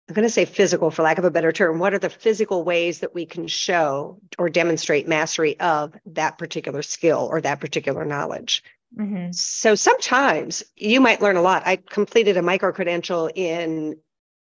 I'm 0.09 0.15
going 0.15 0.27
to 0.27 0.33
say 0.33 0.43
physical 0.43 0.91
for 0.91 1.03
lack 1.03 1.19
of 1.19 1.23
a 1.23 1.31
better 1.31 1.53
term. 1.53 1.79
What 1.79 1.93
are 1.93 1.99
the 1.99 2.09
physical 2.09 2.65
ways 2.65 2.99
that 2.99 3.15
we 3.15 3.25
can 3.25 3.47
show 3.47 4.19
or 4.37 4.49
demonstrate 4.49 5.07
mastery 5.07 5.57
of 5.57 5.93
that 6.07 6.37
particular 6.37 6.81
skill 6.81 7.29
or 7.31 7.39
that 7.39 7.61
particular 7.61 8.03
knowledge? 8.03 8.61
Mm-hmm. 8.97 9.31
So 9.31 9.75
sometimes 9.75 10.63
you 10.75 10.99
might 10.99 11.21
learn 11.21 11.37
a 11.37 11.41
lot. 11.41 11.63
I 11.65 11.77
completed 11.77 12.35
a 12.35 12.41
micro 12.41 12.73
credential 12.73 13.29
in 13.33 13.99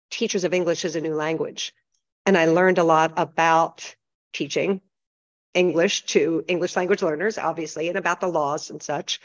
Teachers 0.10 0.44
of 0.44 0.56
English 0.56 0.86
as 0.86 0.96
a 0.96 1.02
New 1.02 1.14
Language, 1.14 1.74
and 2.26 2.36
I 2.36 2.46
learned 2.46 2.80
a 2.80 2.84
lot 2.84 3.14
about 3.18 3.96
teaching 4.34 4.82
English 5.54 6.06
to 6.06 6.44
English 6.48 6.76
language 6.76 7.04
learners, 7.04 7.38
obviously, 7.38 7.90
and 7.90 7.98
about 7.98 8.22
the 8.22 8.28
laws 8.28 8.72
and 8.72 8.82
such. 8.82 9.20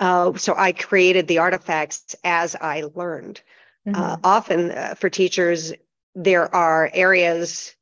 Uh, 0.00 0.34
so 0.34 0.54
I 0.56 0.72
created 0.72 1.28
the 1.28 1.38
artifacts 1.38 2.16
as 2.24 2.56
I 2.56 2.84
learned. 2.94 3.42
Uh, 3.86 3.90
mm-hmm. 3.90 4.02
Uh, 4.02 4.16
often 4.24 4.70
uh, 4.70 4.94
for 4.98 5.10
teachers, 5.10 5.72
there 6.14 6.52
are 6.54 6.90
areas, 6.92 7.74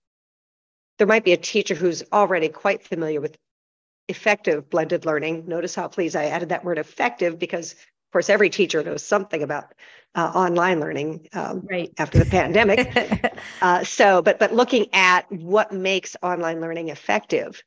there 0.98 1.06
might 1.06 1.24
be 1.24 1.32
a 1.32 1.36
teacher 1.36 1.74
who's 1.74 2.02
already 2.12 2.48
quite 2.48 2.82
familiar 2.82 3.20
with 3.20 3.38
effective 4.08 4.68
blended 4.68 5.06
learning. 5.06 5.44
Notice 5.46 5.74
how 5.74 5.88
please 5.88 6.16
I 6.16 6.24
added 6.24 6.48
that 6.48 6.64
word 6.64 6.78
effective 6.78 7.38
because, 7.38 7.72
of 7.72 8.12
course, 8.12 8.30
every 8.30 8.50
teacher 8.50 8.82
knows 8.82 9.02
something 9.02 9.42
about 9.42 9.74
uh, 10.14 10.32
online 10.34 10.80
learning 10.80 11.28
um, 11.34 11.66
right. 11.70 11.92
after 11.98 12.18
the 12.18 12.24
pandemic. 12.24 13.32
uh, 13.62 13.84
so, 13.84 14.22
but 14.22 14.38
but 14.38 14.52
looking 14.52 14.86
at 14.92 15.30
what 15.30 15.72
makes 15.72 16.16
online 16.22 16.60
learning 16.60 16.88
effective, 16.88 17.62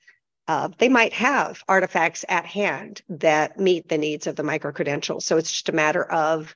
uh, 0.48 0.70
they 0.78 0.90
might 0.90 1.14
have 1.14 1.64
artifacts 1.68 2.26
at 2.28 2.46
hand 2.46 3.02
that 3.10 3.60
meet 3.60 3.88
the 3.88 3.98
needs 3.98 4.28
of 4.28 4.36
the 4.36 4.44
micro 4.44 4.72
credentials. 4.72 5.26
So 5.26 5.38
it's 5.38 5.52
just 5.52 5.70
a 5.70 5.74
matter 5.74 6.04
of 6.04 6.56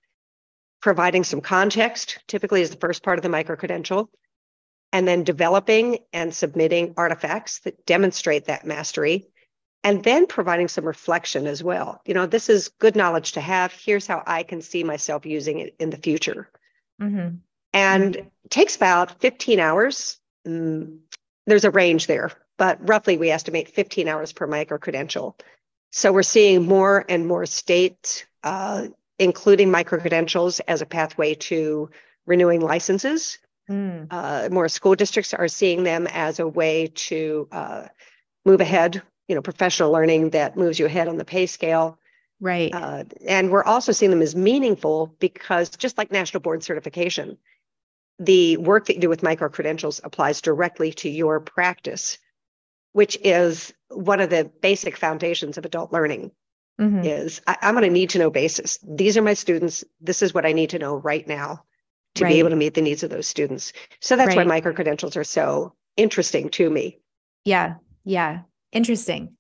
providing 0.82 1.24
some 1.24 1.42
context. 1.42 2.20
Typically, 2.28 2.62
is 2.62 2.70
the 2.70 2.78
first 2.78 3.04
part 3.04 3.20
of 3.20 3.24
the 3.24 3.30
micro 3.30 3.56
credential. 3.56 4.10
And 4.92 5.08
then 5.08 5.24
developing 5.24 6.00
and 6.14 6.34
submitting 6.34 6.94
artifacts 6.96 7.60
that 7.60 7.86
demonstrate 7.86 8.46
that 8.46 8.66
mastery 8.66 9.28
and 9.86 10.04
then 10.04 10.26
providing 10.26 10.68
some 10.68 10.84
reflection 10.84 11.46
as 11.46 11.64
well. 11.64 12.02
You 12.06 12.16
know, 12.16 12.26
this 12.26 12.50
is 12.50 12.70
good 12.80 12.96
knowledge 12.96 13.34
to 13.34 13.42
have. 13.42 13.72
Here's 13.72 14.08
how 14.08 14.24
I 14.26 14.42
can 14.42 14.62
see 14.62 14.84
myself 14.84 15.28
using 15.28 15.60
it 15.60 15.76
in 15.80 15.92
the 15.92 15.98
future. 15.98 16.50
Mm-hmm. 17.00 17.36
And 17.74 18.14
mm-hmm. 18.16 18.28
takes 18.50 18.76
about 18.76 19.22
15 19.22 19.60
hours. 19.60 20.18
Mm, 20.48 21.02
there's 21.46 21.66
a 21.66 21.72
range 21.72 22.08
there, 22.08 22.32
but 22.58 22.88
roughly 22.88 23.18
we 23.18 23.32
estimate 23.32 23.70
15 23.70 24.08
hours 24.08 24.34
per 24.34 24.48
micro 24.48 24.78
credential. 24.78 25.36
So 25.92 26.12
we're 26.12 26.24
seeing 26.24 26.66
more 26.66 27.06
and 27.08 27.26
more 27.26 27.46
states 27.46 28.26
uh, 28.44 28.88
including 29.20 29.72
micro 29.72 30.00
credentials 30.00 30.60
as 30.62 30.82
a 30.82 30.86
pathway 30.86 31.36
to 31.36 31.90
renewing 32.26 32.62
licenses. 32.62 33.40
Mm. 33.70 34.08
Uh, 34.12 34.50
more 34.52 34.70
school 34.70 34.96
districts 34.96 35.34
are 35.34 35.48
seeing 35.48 35.84
them 35.84 36.08
as 36.08 36.40
a 36.40 36.48
way 36.48 36.92
to 36.94 37.48
uh, 37.52 37.88
move 38.46 38.62
ahead, 38.62 39.02
you 39.28 39.36
know, 39.36 39.42
professional 39.42 39.92
learning 39.92 40.32
that 40.32 40.58
moves 40.58 40.80
you 40.80 40.86
ahead 40.86 41.08
on 41.08 41.18
the 41.18 41.26
pay 41.26 41.46
scale. 41.46 41.98
Right. 42.40 42.74
Uh, 42.74 43.06
and 43.26 43.50
we're 43.50 43.64
also 43.64 43.92
seeing 43.92 44.12
them 44.12 44.22
as 44.22 44.36
meaningful 44.36 45.16
because 45.20 45.70
just 45.70 45.98
like 45.98 46.12
national 46.12 46.42
board 46.42 46.64
certification, 46.64 47.38
the 48.20 48.58
work 48.58 48.86
that 48.86 48.96
you 48.96 49.02
do 49.02 49.10
with 49.10 49.24
micro 49.24 49.50
credentials 49.50 50.02
applies 50.04 50.42
directly 50.42 50.92
to 50.94 51.10
your 51.10 51.40
practice, 51.40 52.18
which 52.96 53.18
is 53.26 53.74
one 53.90 54.22
of 54.22 54.30
the 54.30 54.50
basic 54.62 54.96
foundations 54.96 55.58
of 55.58 55.66
adult 55.66 55.92
learning. 55.92 56.32
Mm-hmm. 56.80 57.04
Is 57.04 57.42
I, 57.46 57.58
am 57.62 57.76
on 57.76 57.84
a 57.84 57.90
need 57.90 58.12
to 58.12 58.20
know 58.20 58.30
basis. 58.30 58.80
These 58.88 59.18
are 59.18 59.22
my 59.22 59.34
students. 59.34 59.84
This 60.00 60.22
is 60.22 60.34
what 60.34 60.46
I 60.46 60.54
need 60.54 60.70
to 60.70 60.80
know 60.80 60.96
right 60.96 61.28
now 61.28 61.66
to 62.16 62.24
right. 62.24 62.32
be 62.32 62.40
able 62.40 62.52
to 62.52 62.56
meet 62.56 62.74
the 62.74 62.82
needs 62.82 63.04
of 63.04 63.10
those 63.10 63.28
students. 63.28 63.74
So 64.00 64.16
that's 64.16 64.30
right. 64.30 64.38
why 64.38 64.44
micro 64.46 64.74
credentials 64.74 65.18
are 65.18 65.26
so 65.26 65.74
interesting 65.98 66.48
to 66.52 66.70
me. 66.70 67.00
Yeah. 67.44 67.76
Yeah. 68.06 68.44
Interesting. 68.72 69.36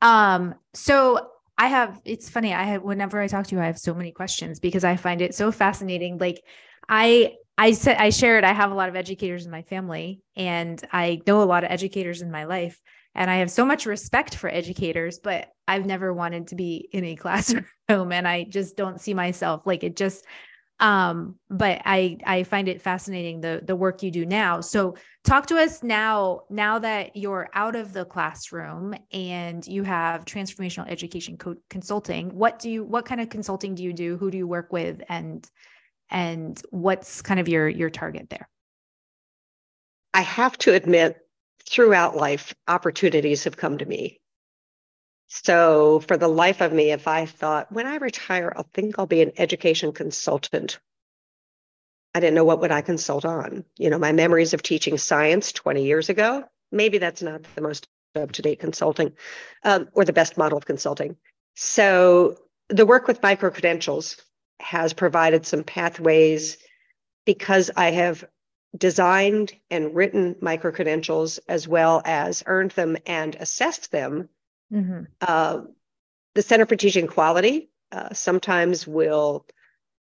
Um, 0.00 0.54
so 0.72 1.28
I 1.58 1.66
have, 1.66 2.00
it's 2.06 2.30
funny. 2.30 2.54
I 2.54 2.64
have, 2.64 2.82
whenever 2.82 3.20
I 3.20 3.26
talk 3.26 3.46
to 3.48 3.54
you, 3.54 3.60
I 3.60 3.66
have 3.66 3.78
so 3.78 3.92
many 3.92 4.12
questions 4.12 4.60
because 4.60 4.82
I 4.82 4.96
find 4.96 5.20
it 5.20 5.34
so 5.34 5.52
fascinating. 5.52 6.16
Like 6.16 6.42
I, 6.88 7.34
I 7.56 7.72
said, 7.72 7.96
I 7.98 8.10
shared, 8.10 8.44
I 8.44 8.52
have 8.52 8.72
a 8.72 8.74
lot 8.74 8.88
of 8.88 8.96
educators 8.96 9.44
in 9.44 9.52
my 9.52 9.62
family 9.62 10.20
and 10.34 10.82
I 10.92 11.20
know 11.26 11.42
a 11.42 11.44
lot 11.44 11.64
of 11.64 11.70
educators 11.70 12.20
in 12.20 12.30
my 12.30 12.44
life 12.44 12.80
and 13.14 13.30
I 13.30 13.36
have 13.36 13.50
so 13.50 13.64
much 13.64 13.86
respect 13.86 14.34
for 14.34 14.50
educators, 14.50 15.20
but 15.20 15.48
I've 15.68 15.86
never 15.86 16.12
wanted 16.12 16.48
to 16.48 16.56
be 16.56 16.88
in 16.92 17.04
a 17.04 17.16
classroom 17.16 17.64
and 17.88 18.26
I 18.26 18.44
just 18.44 18.76
don't 18.76 19.00
see 19.00 19.14
myself 19.14 19.66
like 19.66 19.84
it 19.84 19.96
just 19.96 20.24
um 20.80 21.36
but 21.48 21.80
i 21.84 22.18
i 22.26 22.42
find 22.42 22.66
it 22.66 22.82
fascinating 22.82 23.40
the 23.40 23.62
the 23.64 23.76
work 23.76 24.02
you 24.02 24.10
do 24.10 24.26
now. 24.26 24.60
So 24.60 24.96
talk 25.22 25.46
to 25.46 25.56
us 25.56 25.84
now 25.84 26.40
now 26.50 26.80
that 26.80 27.14
you're 27.14 27.48
out 27.54 27.76
of 27.76 27.92
the 27.92 28.04
classroom 28.04 28.92
and 29.12 29.64
you 29.64 29.84
have 29.84 30.24
transformational 30.24 30.90
education 30.90 31.36
co- 31.36 31.54
consulting 31.70 32.34
what 32.34 32.58
do 32.58 32.68
you 32.68 32.82
what 32.82 33.04
kind 33.04 33.20
of 33.20 33.28
consulting 33.28 33.76
do 33.76 33.84
you 33.84 33.92
do? 33.92 34.16
Who 34.16 34.32
do 34.32 34.36
you 34.36 34.48
work 34.48 34.72
with? 34.72 35.00
And 35.08 35.48
and 36.10 36.60
what's 36.70 37.22
kind 37.22 37.40
of 37.40 37.48
your 37.48 37.68
your 37.68 37.90
target 37.90 38.28
there 38.30 38.48
i 40.12 40.20
have 40.20 40.56
to 40.58 40.72
admit 40.72 41.18
throughout 41.66 42.16
life 42.16 42.54
opportunities 42.68 43.44
have 43.44 43.56
come 43.56 43.78
to 43.78 43.86
me 43.86 44.20
so, 45.28 46.00
for 46.00 46.16
the 46.16 46.28
life 46.28 46.60
of 46.60 46.72
me, 46.72 46.92
if 46.92 47.08
I 47.08 47.26
thought 47.26 47.72
when 47.72 47.88
I 47.88 47.96
retire, 47.96 48.52
I'll 48.54 48.68
think 48.72 48.98
I'll 48.98 49.06
be 49.06 49.20
an 49.20 49.32
education 49.36 49.92
consultant. 49.92 50.78
I 52.14 52.20
didn't 52.20 52.34
know 52.34 52.44
what 52.44 52.60
would 52.60 52.70
I 52.70 52.82
consult 52.82 53.24
on. 53.24 53.64
You 53.76 53.90
know, 53.90 53.98
my 53.98 54.12
memories 54.12 54.54
of 54.54 54.62
teaching 54.62 54.96
science 54.96 55.50
20 55.50 55.84
years 55.84 56.08
ago, 56.08 56.44
maybe 56.70 56.98
that's 56.98 57.22
not 57.22 57.42
the 57.56 57.62
most 57.62 57.88
up 58.14 58.30
to 58.32 58.42
date 58.42 58.60
consulting 58.60 59.12
um, 59.64 59.88
or 59.92 60.04
the 60.04 60.12
best 60.12 60.38
model 60.38 60.56
of 60.56 60.66
consulting. 60.66 61.16
So, 61.56 62.36
the 62.68 62.86
work 62.86 63.08
with 63.08 63.22
micro 63.22 63.50
credentials 63.50 64.16
has 64.60 64.92
provided 64.92 65.46
some 65.46 65.64
pathways 65.64 66.58
because 67.24 67.70
I 67.76 67.90
have 67.92 68.24
designed 68.76 69.52
and 69.70 69.94
written 69.94 70.36
micro 70.40 70.72
credentials 70.72 71.38
as 71.48 71.68
well 71.68 72.02
as 72.04 72.42
earned 72.46 72.72
them 72.72 72.96
and 73.06 73.34
assessed 73.36 73.92
them 73.92 74.28
Mm-hmm. 74.74 75.04
Uh, 75.20 75.60
the 76.34 76.42
Center 76.42 76.66
for 76.66 76.76
Teaching 76.76 77.06
Quality 77.06 77.70
uh, 77.92 78.12
sometimes 78.12 78.86
will 78.86 79.46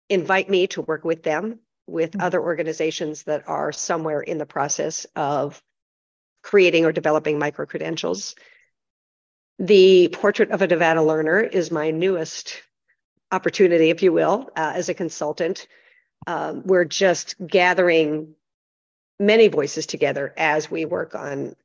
invite 0.09 0.49
me 0.49 0.67
to 0.67 0.81
work 0.81 1.03
with 1.03 1.23
them 1.23 1.59
with 1.87 2.11
mm-hmm. 2.11 2.21
other 2.21 2.41
organizations 2.41 3.23
that 3.23 3.47
are 3.47 3.71
somewhere 3.71 4.21
in 4.21 4.37
the 4.37 4.45
process 4.45 5.05
of 5.15 5.61
creating 6.43 6.85
or 6.85 6.91
developing 6.91 7.39
micro 7.39 7.65
credentials. 7.65 8.35
The 9.57 10.09
Portrait 10.09 10.51
of 10.51 10.61
a 10.61 10.67
Nevada 10.67 11.01
Learner 11.01 11.41
is 11.41 11.71
my 11.71 11.91
newest 11.91 12.61
opportunity, 13.31 13.89
if 13.89 14.03
you 14.03 14.11
will, 14.11 14.49
uh, 14.55 14.73
as 14.75 14.89
a 14.89 14.93
consultant. 14.93 15.67
Um, 16.27 16.63
we're 16.65 16.85
just 16.85 17.35
gathering 17.45 18.35
many 19.19 19.47
voices 19.47 19.85
together 19.85 20.33
as 20.37 20.71
we 20.71 20.85
work 20.85 21.15
on 21.15 21.55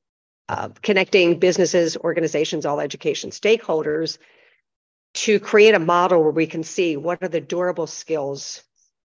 uh, 0.48 0.68
connecting 0.82 1.38
businesses, 1.38 1.96
organizations, 1.96 2.66
all 2.66 2.80
education 2.80 3.30
stakeholders 3.30 4.18
to 5.14 5.38
create 5.40 5.74
a 5.74 5.78
model 5.78 6.22
where 6.22 6.32
we 6.32 6.46
can 6.46 6.62
see 6.62 6.96
what 6.96 7.22
are 7.22 7.28
the 7.28 7.40
durable 7.40 7.86
skills 7.86 8.62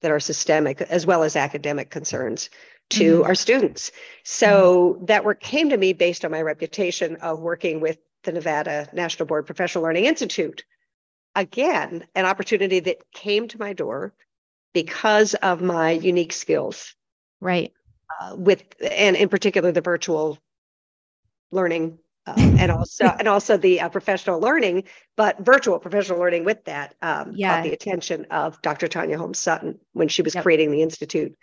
that 0.02 0.10
are 0.10 0.20
systemic 0.20 0.80
as 0.82 1.06
well 1.06 1.22
as 1.22 1.36
academic 1.36 1.90
concerns 1.90 2.50
to 2.90 3.18
mm-hmm. 3.18 3.26
our 3.26 3.34
students. 3.34 3.92
So 4.24 4.94
mm-hmm. 4.94 5.04
that 5.06 5.24
work 5.24 5.40
came 5.40 5.70
to 5.70 5.76
me 5.76 5.92
based 5.92 6.24
on 6.24 6.32
my 6.32 6.42
reputation 6.42 7.16
of 7.16 7.40
working 7.40 7.80
with 7.80 7.98
the 8.24 8.32
Nevada 8.32 8.88
National 8.92 9.26
Board 9.26 9.46
Professional 9.46 9.84
Learning 9.84 10.04
Institute. 10.04 10.64
Again, 11.34 12.06
an 12.14 12.26
opportunity 12.26 12.80
that 12.80 13.10
came 13.12 13.48
to 13.48 13.58
my 13.58 13.72
door 13.72 14.12
because 14.74 15.34
of 15.34 15.62
my 15.62 15.90
unique 15.90 16.32
skills. 16.32 16.94
Right. 17.40 17.72
Uh, 18.20 18.36
with 18.36 18.62
and 18.80 19.16
in 19.16 19.28
particular 19.28 19.72
the 19.72 19.80
virtual 19.80 20.38
learning 21.50 21.98
uh, 22.26 22.34
and 22.36 22.70
also 22.70 23.04
and 23.18 23.28
also 23.28 23.56
the 23.56 23.80
uh, 23.80 23.88
professional 23.88 24.40
learning, 24.40 24.84
but 25.16 25.38
virtual 25.40 25.78
professional 25.78 26.18
learning 26.18 26.44
with 26.44 26.64
that 26.64 26.94
um, 27.02 27.32
yeah. 27.34 27.56
caught 27.56 27.64
the 27.64 27.72
attention 27.72 28.26
of 28.30 28.60
Dr. 28.62 28.88
Tanya 28.88 29.18
Holmes 29.18 29.38
Sutton 29.38 29.78
when 29.92 30.08
she 30.08 30.22
was 30.22 30.34
yep. 30.34 30.42
creating 30.42 30.70
the 30.70 30.82
institute. 30.82 31.36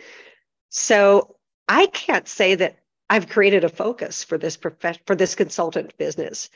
So 0.70 1.36
I 1.68 1.88
can't 1.88 2.28
say 2.28 2.56
that 2.56 2.78
I've 3.10 3.28
created 3.28 3.64
a 3.64 3.70
focus 3.70 4.24
for 4.24 4.38
this 4.38 4.56
prof- 4.56 5.00
for 5.06 5.16
this 5.16 5.36
consultant 5.36 5.98
business. 5.98 6.50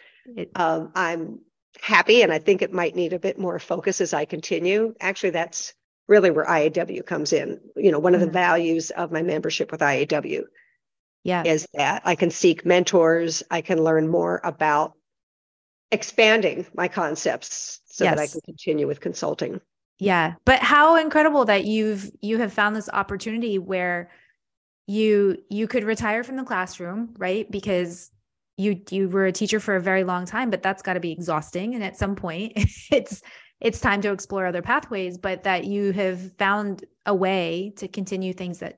Um, 0.56 0.92
I'm 0.96 1.40
happy, 1.82 2.22
and 2.22 2.32
I 2.32 2.40
think 2.40 2.62
it 2.62 2.74
might 2.74 2.96
need 2.96 3.14
a 3.14 3.20
bit 3.20 3.40
more 3.40 3.60
focus 3.60 4.02
as 4.02 4.14
I 4.14 4.26
continue. 4.26 4.96
Actually, 5.00 5.32
that's 5.32 5.74
really 6.08 6.32
where 6.32 6.46
IAW 6.46 7.06
comes 7.06 7.34
in. 7.34 7.60
You 7.76 7.92
know, 7.92 8.00
one 8.00 8.14
mm-hmm. 8.14 8.16
of 8.16 8.20
the 8.22 8.26
mm-hmm. 8.28 8.34
values 8.34 8.92
of 8.92 9.12
my 9.12 9.22
membership 9.22 9.72
with 9.72 9.82
IAW 9.82 10.44
yeah 11.24 11.44
is 11.46 11.68
that 11.74 12.02
i 12.06 12.16
can 12.16 12.30
seek 12.30 12.66
mentors 12.66 13.44
i 13.50 13.62
can 13.62 13.84
learn 13.84 14.08
more 14.08 14.40
about 14.44 14.94
expanding 15.92 16.66
my 16.76 16.88
concepts 16.88 17.82
so 17.86 18.04
yes. 18.04 18.16
that 18.16 18.22
i 18.22 18.28
can 18.28 18.42
continue 18.42 18.88
with 18.88 19.00
consulting 19.00 19.60
yeah 20.00 20.34
but 20.46 20.60
how 20.60 20.96
incredible 20.96 21.46
that 21.46 21.66
you've 21.66 22.12
you 22.22 22.38
have 22.38 22.54
found 22.54 22.76
this 22.76 22.90
opportunity 22.92 23.58
where 23.58 24.12
you 24.88 25.38
you 25.50 25.68
could 25.68 25.84
retire 25.84 26.24
from 26.24 26.36
the 26.36 26.44
classroom 26.44 27.14
right 27.18 27.50
because 27.50 28.12
you 28.64 28.82
you 28.90 29.10
were 29.10 29.26
a 29.26 29.32
teacher 29.32 29.60
for 29.60 29.76
a 29.76 29.82
very 29.82 30.04
long 30.04 30.26
time 30.26 30.50
but 30.50 30.64
that's 30.64 30.82
got 30.82 30.94
to 30.94 31.00
be 31.00 31.12
exhausting. 31.12 31.76
And 31.76 31.84
at 31.84 31.98
some 31.98 32.16
point 32.16 32.54
it's 32.92 33.22
it's 33.62 33.80
time 33.80 34.02
to 34.02 34.12
explore 34.12 34.46
other 34.46 34.62
pathways 34.62 35.18
but 35.18 35.44
that 35.44 35.66
you 35.66 35.92
have 35.92 36.36
found 36.38 36.86
a 37.06 37.14
way 37.14 37.74
to 37.78 37.88
continue 37.88 38.34
things 38.34 38.60
that 38.60 38.78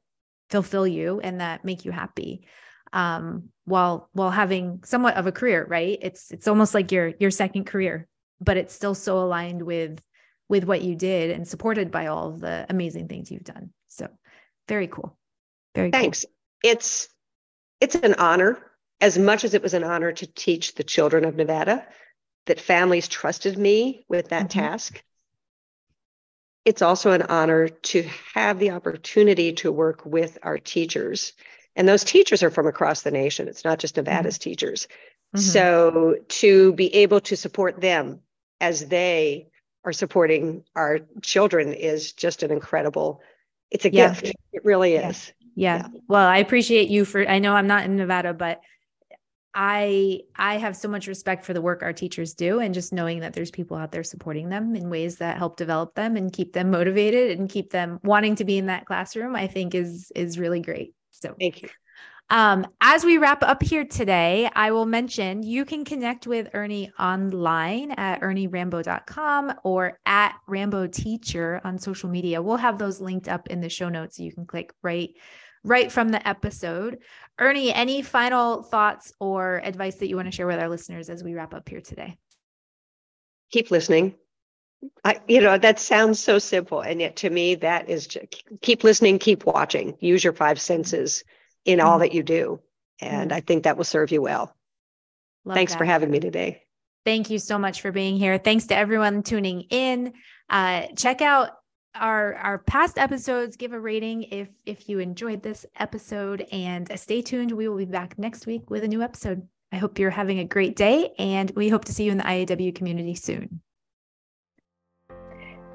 fulfill 0.49 0.85
you 0.85 1.19
and 1.21 1.41
that 1.41 1.65
make 1.65 1.85
you 1.85 1.91
happy 1.91 2.45
um, 2.93 3.49
while 3.65 4.09
while 4.13 4.31
having 4.31 4.81
somewhat 4.83 5.15
of 5.15 5.27
a 5.27 5.31
career 5.31 5.65
right? 5.69 5.97
It's 6.01 6.31
it's 6.31 6.47
almost 6.47 6.73
like 6.73 6.91
your 6.91 7.13
your 7.19 7.31
second 7.31 7.65
career 7.65 8.07
but 8.41 8.57
it's 8.57 8.73
still 8.73 8.95
so 8.95 9.19
aligned 9.19 9.61
with 9.61 10.01
with 10.47 10.65
what 10.65 10.81
you 10.81 10.95
did 10.95 11.31
and 11.31 11.47
supported 11.47 11.91
by 11.91 12.07
all 12.07 12.31
the 12.31 12.65
amazing 12.69 13.07
things 13.07 13.31
you've 13.31 13.43
done. 13.43 13.71
So 13.87 14.07
very 14.67 14.87
cool. 14.87 15.17
Very 15.73 15.91
thanks. 15.91 16.23
Cool. 16.23 16.71
it's 16.71 17.09
it's 17.81 17.95
an 17.95 18.15
honor 18.15 18.59
as 19.01 19.17
much 19.17 19.43
as 19.43 19.53
it 19.53 19.61
was 19.61 19.73
an 19.73 19.83
honor 19.83 20.11
to 20.11 20.27
teach 20.27 20.75
the 20.75 20.83
children 20.83 21.25
of 21.25 21.35
nevada 21.35 21.85
that 22.45 22.59
families 22.59 23.07
trusted 23.07 23.57
me 23.57 24.05
with 24.07 24.29
that 24.29 24.49
mm-hmm. 24.49 24.59
task 24.59 25.03
it's 26.65 26.81
also 26.81 27.11
an 27.11 27.21
honor 27.21 27.69
to 27.69 28.09
have 28.33 28.57
the 28.57 28.71
opportunity 28.71 29.53
to 29.53 29.71
work 29.71 30.03
with 30.03 30.39
our 30.41 30.57
teachers. 30.57 31.33
And 31.75 31.87
those 31.87 32.03
teachers 32.03 32.41
are 32.41 32.49
from 32.49 32.65
across 32.65 33.03
the 33.03 33.11
nation. 33.11 33.47
It's 33.47 33.63
not 33.63 33.77
just 33.77 33.97
Nevada's 33.97 34.39
mm-hmm. 34.39 34.49
teachers. 34.49 34.87
Mm-hmm. 35.35 35.39
So 35.39 36.15
to 36.27 36.73
be 36.73 36.93
able 36.95 37.21
to 37.21 37.37
support 37.37 37.79
them 37.79 38.21
as 38.59 38.87
they 38.87 39.49
are 39.83 39.93
supporting 39.93 40.63
our 40.75 41.01
children 41.21 41.73
is 41.73 42.13
just 42.13 42.41
an 42.41 42.51
incredible, 42.51 43.21
it's 43.69 43.85
a 43.85 43.93
yeah. 43.93 44.09
gift. 44.09 44.35
It 44.51 44.65
really 44.65 44.95
is. 44.95 45.31
Yeah. 45.53 45.83
yeah. 45.93 45.99
Well, 46.07 46.25
I 46.25 46.37
appreciate 46.37 46.89
you 46.89 47.05
for, 47.05 47.27
I 47.29 47.37
know 47.37 47.53
I'm 47.53 47.67
not 47.67 47.85
in 47.85 47.95
Nevada, 47.95 48.33
but 48.33 48.61
I 49.55 50.19
I 50.35 50.57
have 50.57 50.75
so 50.75 50.89
much 50.89 51.07
respect 51.07 51.45
for 51.45 51.53
the 51.53 51.61
work 51.61 51.81
our 51.81 51.93
teachers 51.93 52.33
do 52.33 52.59
and 52.59 52.73
just 52.73 52.91
knowing 52.91 53.21
that 53.21 53.33
there's 53.33 53.51
people 53.51 53.77
out 53.77 53.91
there 53.91 54.03
supporting 54.03 54.49
them 54.49 54.75
in 54.75 54.89
ways 54.89 55.17
that 55.17 55.37
help 55.37 55.55
develop 55.55 55.95
them 55.95 56.17
and 56.17 56.31
keep 56.31 56.51
them 56.51 56.69
motivated 56.69 57.39
and 57.39 57.49
keep 57.49 57.71
them 57.71 57.99
wanting 58.03 58.35
to 58.35 58.43
be 58.43 58.57
in 58.57 58.65
that 58.65 58.85
classroom 58.85 59.35
I 59.35 59.47
think 59.47 59.73
is 59.73 60.11
is 60.13 60.37
really 60.37 60.59
great. 60.59 60.93
So 61.11 61.35
Thank 61.39 61.61
you. 61.61 61.69
Um, 62.31 62.65
as 62.81 63.05
we 63.05 63.19
wrap 63.19 63.43
up 63.43 63.61
here 63.61 63.85
today, 63.85 64.49
I 64.55 64.71
will 64.71 64.87
mention 64.87 65.43
you 65.43 65.63
can 65.63 65.85
connect 65.85 66.25
with 66.25 66.49
Ernie 66.55 66.91
online 66.99 67.91
at 67.91 68.21
ernierambo.com 68.21 69.53
or 69.63 69.99
at 70.07 70.33
Rambo 70.47 70.87
Teacher 70.87 71.61
on 71.63 71.77
social 71.77 72.09
media. 72.09 72.41
We'll 72.41 72.57
have 72.57 72.79
those 72.79 72.99
linked 72.99 73.27
up 73.27 73.47
in 73.47 73.61
the 73.61 73.69
show 73.69 73.89
notes 73.89 74.17
so 74.17 74.23
you 74.23 74.33
can 74.33 74.47
click 74.47 74.73
right 74.81 75.11
right 75.65 75.91
from 75.91 76.09
the 76.09 76.25
episode. 76.25 76.99
Ernie, 77.39 77.73
any 77.73 78.01
final 78.01 78.63
thoughts 78.63 79.11
or 79.19 79.61
advice 79.63 79.95
that 79.95 80.07
you 80.07 80.15
want 80.15 80.27
to 80.27 80.31
share 80.31 80.47
with 80.47 80.59
our 80.59 80.69
listeners 80.69 81.09
as 81.09 81.23
we 81.23 81.33
wrap 81.33 81.53
up 81.53 81.67
here 81.67 81.81
today? 81.81 82.17
Keep 83.51 83.71
listening. 83.71 84.15
I, 85.03 85.19
you 85.27 85.41
know, 85.41 85.57
that 85.57 85.79
sounds 85.79 86.19
so 86.19 86.37
simple. 86.39 86.81
And 86.81 87.01
yet 87.01 87.15
to 87.17 87.29
me, 87.29 87.55
that 87.55 87.89
is 87.89 88.07
just, 88.07 88.43
keep 88.61 88.83
listening, 88.83 89.17
keep 89.19 89.45
watching, 89.45 89.97
use 89.99 90.23
your 90.23 90.33
five 90.33 90.61
senses 90.61 91.23
in 91.65 91.79
all 91.79 91.93
mm-hmm. 91.93 92.01
that 92.01 92.13
you 92.13 92.23
do. 92.23 92.59
And 93.01 93.31
mm-hmm. 93.31 93.37
I 93.37 93.41
think 93.41 93.63
that 93.63 93.77
will 93.77 93.83
serve 93.83 94.11
you 94.11 94.21
well. 94.21 94.55
Love 95.43 95.55
Thanks 95.55 95.73
that. 95.73 95.79
for 95.79 95.85
having 95.85 96.11
me 96.11 96.19
today. 96.19 96.61
Thank 97.05 97.29
you 97.29 97.39
so 97.39 97.57
much 97.57 97.81
for 97.81 97.91
being 97.91 98.17
here. 98.17 98.37
Thanks 98.37 98.67
to 98.67 98.75
everyone 98.75 99.23
tuning 99.23 99.61
in. 99.69 100.13
Uh, 100.49 100.87
check 100.95 101.21
out 101.21 101.51
our 101.95 102.35
our 102.35 102.57
past 102.59 102.97
episodes 102.97 103.55
give 103.55 103.73
a 103.73 103.79
rating 103.79 104.23
if 104.23 104.49
if 104.65 104.89
you 104.89 104.99
enjoyed 104.99 105.41
this 105.41 105.65
episode 105.77 106.45
and 106.51 106.91
uh, 106.91 106.95
stay 106.95 107.21
tuned 107.21 107.51
we 107.51 107.67
will 107.67 107.77
be 107.77 107.85
back 107.85 108.17
next 108.17 108.45
week 108.45 108.69
with 108.69 108.83
a 108.83 108.87
new 108.87 109.01
episode 109.01 109.47
i 109.71 109.77
hope 109.77 109.97
you're 109.97 110.09
having 110.09 110.39
a 110.39 110.45
great 110.45 110.75
day 110.75 111.11
and 111.17 111.51
we 111.51 111.69
hope 111.69 111.85
to 111.85 111.93
see 111.93 112.03
you 112.03 112.11
in 112.11 112.17
the 112.17 112.23
iaw 112.23 112.75
community 112.75 113.15
soon 113.15 113.61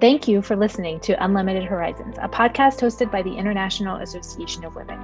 Thank 0.00 0.26
you 0.26 0.40
for 0.40 0.56
listening 0.56 0.98
to 1.00 1.22
Unlimited 1.22 1.64
Horizons, 1.64 2.16
a 2.22 2.28
podcast 2.28 2.80
hosted 2.80 3.12
by 3.12 3.20
the 3.20 3.34
International 3.34 3.96
Association 3.96 4.64
of 4.64 4.74
Women. 4.74 4.98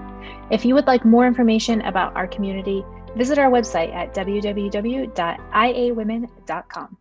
If 0.50 0.64
you 0.64 0.72
would 0.72 0.86
like 0.86 1.04
more 1.04 1.26
information 1.26 1.82
about 1.82 2.16
our 2.16 2.26
community, 2.26 2.82
visit 3.14 3.38
our 3.38 3.50
website 3.50 3.94
at 3.94 4.14
www.iawomen.com. 4.14 6.96